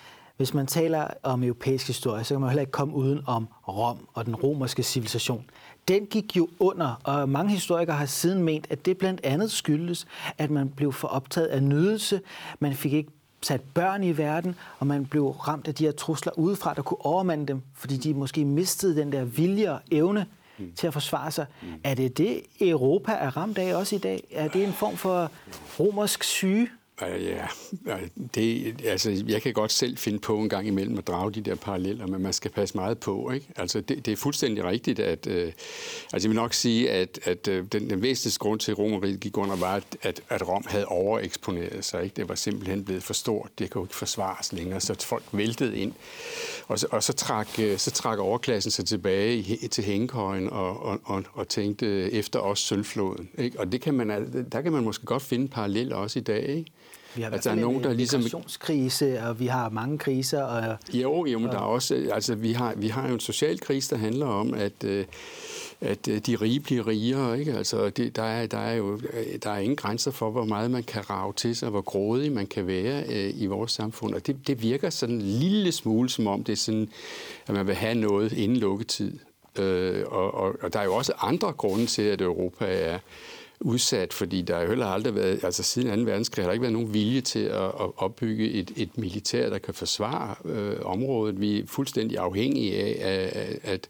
hvis 0.40 0.55
man 0.55 0.66
taler 0.66 1.07
om 1.22 1.42
europæisk 1.42 1.87
historie, 1.87 2.24
så 2.24 2.35
kan 2.35 2.40
man 2.40 2.50
heller 2.50 2.61
ikke 2.61 2.72
komme 2.72 2.94
uden 2.94 3.20
om 3.26 3.48
Rom 3.68 4.09
og 4.14 4.26
den 4.26 4.35
romerske 4.35 4.83
civilisation. 4.83 5.44
Den 5.88 6.07
gik 6.07 6.37
jo 6.37 6.48
under, 6.59 7.00
og 7.05 7.29
mange 7.29 7.53
historikere 7.53 7.96
har 7.96 8.07
siden 8.07 8.42
ment, 8.42 8.66
at 8.70 8.87
det 8.87 8.98
blandt 8.98 9.20
andet 9.24 9.50
skyldes, 9.50 10.07
at 10.38 10.50
man 10.50 10.68
blev 10.68 10.92
for 10.92 11.09
optaget 11.09 11.46
af 11.46 11.62
nydelse. 11.62 12.20
Man 12.61 12.74
fik 12.74 12.92
ikke 12.92 13.11
sat 13.42 13.61
børn 13.74 14.05
i 14.05 14.18
verden, 14.18 14.55
og 14.79 14.87
man 14.87 15.07
blev 15.07 15.29
ramt 15.29 15.68
af 15.68 15.74
de 15.74 15.85
her 15.85 15.92
trusler 15.92 16.38
udefra, 16.38 16.74
der 16.74 16.83
kunne 16.83 17.07
overmande 17.07 17.46
dem, 17.46 17.62
fordi 17.74 17.96
de 17.96 18.14
måske 18.14 18.44
mistede 18.44 18.96
den 19.00 19.12
der 19.12 19.24
vilje 19.24 19.72
og 19.72 19.81
evne 19.90 20.26
mm. 20.59 20.72
til 20.76 20.87
at 20.87 20.92
forsvare 20.92 21.31
sig. 21.31 21.46
Mm. 21.62 21.68
Er 21.85 21.94
det 21.94 22.18
det, 22.18 22.42
Europa 22.61 23.12
er 23.12 23.37
ramt 23.37 23.59
af 23.59 23.74
også 23.74 23.96
i 23.96 23.98
dag? 23.98 24.26
Er 24.31 24.48
det 24.48 24.64
en 24.64 24.72
form 24.72 24.96
for 24.96 25.31
romersk 25.81 26.24
syge? 26.24 26.68
Ja, 27.07 27.47
det, 28.35 28.75
altså, 28.85 29.25
jeg 29.29 29.43
kan 29.43 29.53
godt 29.53 29.73
selv 29.73 29.97
finde 29.97 30.19
på 30.19 30.39
en 30.39 30.49
gang 30.49 30.67
imellem 30.67 30.99
at 30.99 31.07
drage 31.07 31.33
de 31.33 31.41
der 31.41 31.55
paralleller, 31.55 32.07
men 32.07 32.23
man 32.23 32.33
skal 32.33 32.51
passe 32.51 32.77
meget 32.77 32.99
på. 32.99 33.31
Ikke? 33.31 33.47
Altså, 33.57 33.81
det, 33.81 34.07
det 34.07 34.13
er 34.13 34.17
fuldstændig 34.17 34.65
rigtigt, 34.65 34.99
at 34.99 35.27
øh, 35.27 35.53
altså, 36.13 36.29
jeg 36.29 36.31
vil 36.31 36.37
nok 36.37 36.55
sige, 36.55 36.91
at, 36.91 37.19
at 37.23 37.49
øh, 37.49 37.65
den, 37.73 37.91
den 37.91 38.03
væsentligste 38.03 38.39
grund 38.39 38.61
til, 38.61 38.73
at 38.73 38.79
Romeriet 38.79 39.21
gik 39.21 39.37
under, 39.37 39.57
var, 39.57 39.83
at, 40.03 40.21
at 40.29 40.49
Rom 40.49 40.65
havde 40.67 40.87
overeksponeret 40.87 41.85
sig. 41.85 42.05
Ikke? 42.05 42.17
Det 42.17 42.29
var 42.29 42.35
simpelthen 42.35 42.85
blevet 42.85 43.03
for 43.03 43.15
stort. 43.15 43.51
Det 43.59 43.71
kunne 43.71 43.85
ikke 43.85 43.97
forsvares 43.97 44.53
længere, 44.53 44.81
så 44.81 44.95
folk 45.01 45.25
væltede 45.33 45.79
ind. 45.79 45.93
Og 46.69 46.79
så, 46.79 46.87
og 46.91 47.03
så, 47.03 47.13
trak, 47.13 47.49
øh, 47.59 47.79
så 47.79 47.91
trak 47.91 48.19
overklassen 48.19 48.71
sig 48.71 48.85
tilbage 48.85 49.37
i, 49.37 49.69
til 49.69 49.85
hængekøjen 49.85 50.51
og, 50.51 50.83
og, 50.83 51.01
og, 51.05 51.25
og 51.33 51.49
tænkte 51.49 52.13
efter 52.13 52.39
os 52.39 52.59
sølvfloden. 52.59 53.29
Ikke? 53.39 53.61
Og 53.61 53.73
det 53.73 53.81
kan 53.81 53.95
man, 53.95 54.09
der 54.53 54.61
kan 54.61 54.73
man 54.73 54.85
måske 54.85 55.07
godt 55.07 55.23
finde 55.23 55.49
paralleller 55.49 55.97
også 55.97 56.19
i 56.19 56.23
dag. 56.23 56.49
Ikke? 56.49 56.71
Vi 57.16 57.23
har 57.23 57.31
altså, 57.31 57.51
der 57.51 57.57
er 57.57 57.61
nogen, 57.61 57.85
der 57.85 57.92
ligesom... 57.92 58.20
migrationskrise, 58.20 59.20
og 59.23 59.40
vi 59.40 59.46
har 59.46 59.68
mange 59.68 59.99
kriser. 59.99 60.42
Og... 60.42 60.79
Jo, 60.92 61.27
jo, 61.27 61.38
men 61.38 61.49
og... 61.49 61.53
der 61.53 61.59
er 61.59 61.64
også... 61.64 62.09
Altså, 62.12 62.35
vi 62.35 62.53
har, 62.53 62.75
vi 62.77 62.88
har 62.88 63.09
jo 63.09 63.14
en 63.14 63.20
social 63.20 63.59
krise, 63.59 63.90
der 63.90 63.96
handler 63.96 64.27
om, 64.27 64.55
at... 64.55 64.85
Øh, 64.85 65.05
at 65.81 66.09
øh, 66.09 66.18
de 66.18 66.37
rige 66.37 66.61
bliver 66.61 66.87
rigere. 66.87 67.38
Ikke? 67.38 67.53
Altså, 67.53 67.90
det, 67.90 68.16
der, 68.16 68.23
er, 68.23 68.46
der 68.46 68.59
er 68.59 68.75
jo 68.75 69.01
der 69.42 69.51
er 69.51 69.59
ingen 69.59 69.77
grænser 69.77 70.11
for, 70.11 70.31
hvor 70.31 70.44
meget 70.44 70.70
man 70.70 70.83
kan 70.83 71.11
rave 71.11 71.33
til 71.33 71.57
sig, 71.57 71.68
hvor 71.68 71.81
grådig 71.81 72.33
man 72.33 72.46
kan 72.46 72.66
være 72.66 73.05
øh, 73.09 73.33
i 73.42 73.46
vores 73.46 73.73
samfund. 73.73 74.14
Og 74.14 74.27
det, 74.27 74.46
det 74.46 74.62
virker 74.62 74.90
sådan 74.90 75.14
en 75.14 75.23
lille 75.23 75.73
smule, 75.73 76.09
som 76.09 76.27
om 76.27 76.44
det 76.44 76.53
er 76.53 76.57
sådan, 76.57 76.88
at 77.46 77.55
man 77.55 77.66
vil 77.66 77.75
have 77.75 77.94
noget 77.94 78.33
inden 78.33 78.59
lukketid. 78.59 79.18
Øh, 79.59 80.05
og, 80.07 80.35
og, 80.35 80.55
og 80.62 80.73
der 80.73 80.81
er 80.81 80.85
jo 80.85 80.94
også 80.94 81.12
andre 81.18 81.53
grunde 81.53 81.87
til, 81.87 82.03
at 82.03 82.20
Europa 82.20 82.64
er 82.66 82.99
udsat, 83.61 84.12
fordi 84.12 84.42
der 84.42 84.55
har 84.55 84.62
jo 84.62 84.68
heller 84.68 84.87
aldrig 84.87 85.14
været, 85.14 85.44
altså 85.44 85.62
siden 85.62 85.99
2. 85.99 86.11
verdenskrig 86.11 86.44
har 86.44 86.49
der 86.49 86.53
ikke 86.53 86.62
været 86.62 86.73
nogen 86.73 86.94
vilje 86.94 87.20
til 87.20 87.38
at, 87.38 87.64
at 87.64 87.90
opbygge 87.96 88.51
et, 88.51 88.73
et 88.77 88.99
militær, 88.99 89.51
der 89.51 89.59
kan 89.59 89.75
forsvare 89.75 90.35
øh, 90.44 90.77
området. 90.85 91.40
Vi 91.40 91.59
er 91.59 91.66
fuldstændig 91.66 92.18
afhængige 92.18 92.77
af, 92.77 92.96
af, 93.35 93.59
at 93.62 93.88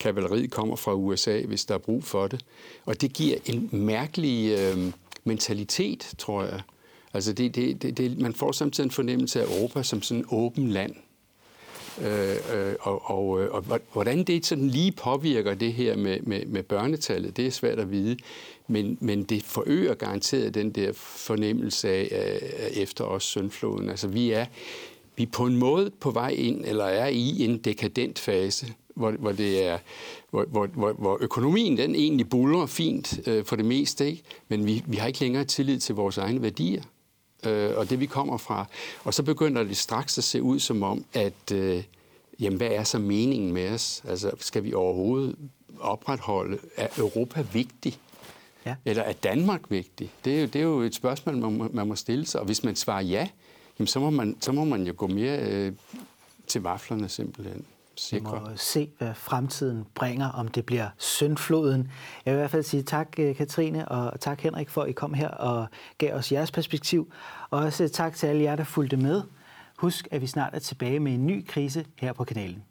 kavaleriet 0.00 0.50
kommer 0.50 0.76
fra 0.76 0.94
USA, 0.94 1.42
hvis 1.42 1.64
der 1.64 1.74
er 1.74 1.78
brug 1.78 2.04
for 2.04 2.26
det. 2.26 2.44
Og 2.84 3.00
det 3.00 3.12
giver 3.12 3.36
en 3.46 3.68
mærkelig 3.72 4.58
øh, 4.58 4.92
mentalitet, 5.24 6.14
tror 6.18 6.42
jeg. 6.42 6.60
Altså 7.14 7.32
det, 7.32 7.54
det, 7.54 7.82
det, 7.82 7.98
det, 7.98 8.18
man 8.18 8.34
får 8.34 8.52
samtidig 8.52 8.86
en 8.86 8.90
fornemmelse 8.90 9.42
af 9.42 9.44
Europa 9.44 9.82
som 9.82 10.02
sådan 10.02 10.22
en 10.22 10.28
åben 10.30 10.68
land. 10.68 10.94
Øh, 12.00 12.36
øh, 12.54 12.74
og, 12.80 13.10
og, 13.10 13.42
øh, 13.42 13.50
og 13.50 13.80
hvordan 13.92 14.24
det 14.24 14.46
sådan 14.46 14.68
lige 14.68 14.92
påvirker 14.92 15.54
det 15.54 15.72
her 15.72 15.96
med, 15.96 16.20
med, 16.20 16.46
med 16.46 16.62
børnetallet, 16.62 17.36
det 17.36 17.46
er 17.46 17.50
svært 17.50 17.78
at 17.78 17.90
vide. 17.90 18.16
Men, 18.66 18.98
men 19.00 19.22
det 19.22 19.42
forøger 19.42 19.94
garanteret 19.94 20.54
den 20.54 20.70
der 20.70 20.92
fornemmelse 20.92 21.88
af, 21.88 22.08
af 22.12 22.70
efter 22.72 23.04
os 23.04 23.24
syndfloden. 23.24 23.90
Altså 23.90 24.08
vi 24.08 24.30
er, 24.30 24.46
vi 25.16 25.22
er 25.22 25.30
på 25.32 25.46
en 25.46 25.56
måde 25.56 25.90
på 26.00 26.10
vej 26.10 26.30
ind, 26.30 26.64
eller 26.64 26.84
er 26.84 27.08
i 27.08 27.44
en 27.44 27.58
dekadent 27.58 28.18
fase, 28.18 28.66
hvor, 28.94 29.10
hvor, 29.10 29.32
det 29.32 29.64
er, 29.64 29.78
hvor, 30.30 30.66
hvor, 30.66 30.92
hvor 30.92 31.18
økonomien 31.20 31.76
den 31.76 31.94
egentlig 31.94 32.28
buller 32.28 32.66
fint 32.66 33.20
øh, 33.28 33.44
for 33.44 33.56
det 33.56 33.64
meste, 33.64 34.06
ikke? 34.06 34.22
men 34.48 34.66
vi, 34.66 34.82
vi 34.86 34.96
har 34.96 35.06
ikke 35.06 35.20
længere 35.20 35.44
tillid 35.44 35.80
til 35.80 35.94
vores 35.94 36.18
egne 36.18 36.42
værdier 36.42 36.82
øh, 37.46 37.76
og 37.76 37.90
det 37.90 38.00
vi 38.00 38.06
kommer 38.06 38.36
fra. 38.36 38.66
Og 39.04 39.14
så 39.14 39.22
begynder 39.22 39.62
det 39.62 39.76
straks 39.76 40.18
at 40.18 40.24
se 40.24 40.42
ud 40.42 40.58
som 40.58 40.82
om, 40.82 41.04
at 41.14 41.52
øh, 41.52 41.84
jamen, 42.40 42.56
hvad 42.56 42.68
er 42.68 42.84
så 42.84 42.98
meningen 42.98 43.52
med 43.52 43.70
os? 43.70 44.02
Altså, 44.08 44.30
skal 44.38 44.64
vi 44.64 44.74
overhovedet 44.74 45.36
opretholde? 45.80 46.58
Er 46.76 46.88
Europa 46.98 47.44
vigtig? 47.52 47.98
Ja. 48.66 48.74
Eller 48.84 49.02
er 49.02 49.12
Danmark 49.12 49.60
vigtig? 49.68 50.12
Det 50.24 50.36
er 50.36 50.40
jo, 50.40 50.46
det 50.46 50.56
er 50.56 50.62
jo 50.62 50.80
et 50.80 50.94
spørgsmål, 50.94 51.36
man 51.36 51.52
må, 51.52 51.68
man 51.72 51.86
må 51.88 51.94
stille 51.94 52.26
sig. 52.26 52.40
Og 52.40 52.46
hvis 52.46 52.64
man 52.64 52.76
svarer 52.76 53.02
ja, 53.02 53.28
jamen, 53.78 53.86
så, 53.86 54.00
må 54.00 54.10
man, 54.10 54.36
så 54.40 54.52
må 54.52 54.64
man 54.64 54.86
jo 54.86 54.94
gå 54.96 55.06
mere 55.06 55.38
øh, 55.38 55.72
til 56.46 56.62
vaflerne 56.62 57.08
simpelthen. 57.08 57.64
Vi 58.12 58.20
må 58.20 58.56
se, 58.56 58.90
hvad 58.98 59.14
fremtiden 59.14 59.86
bringer, 59.94 60.28
om 60.28 60.48
det 60.48 60.66
bliver 60.66 60.88
syndfloden. 60.98 61.90
Jeg 62.26 62.32
vil 62.32 62.38
i 62.38 62.40
hvert 62.40 62.50
fald 62.50 62.62
sige 62.62 62.82
tak, 62.82 63.08
øh, 63.18 63.36
Katrine, 63.36 63.88
og 63.88 64.20
tak, 64.20 64.40
Henrik, 64.40 64.68
for 64.68 64.82
at 64.82 64.88
I 64.88 64.92
kom 64.92 65.14
her 65.14 65.28
og 65.28 65.66
gav 65.98 66.14
os 66.14 66.32
jeres 66.32 66.50
perspektiv. 66.50 67.12
Og 67.50 67.60
også 67.60 67.88
tak 67.88 68.14
til 68.14 68.26
alle 68.26 68.42
jer, 68.42 68.56
der 68.56 68.64
fulgte 68.64 68.96
med. 68.96 69.22
Husk, 69.76 70.08
at 70.10 70.20
vi 70.20 70.26
snart 70.26 70.54
er 70.54 70.58
tilbage 70.58 71.00
med 71.00 71.14
en 71.14 71.26
ny 71.26 71.46
krise 71.46 71.84
her 71.96 72.12
på 72.12 72.24
kanalen. 72.24 72.62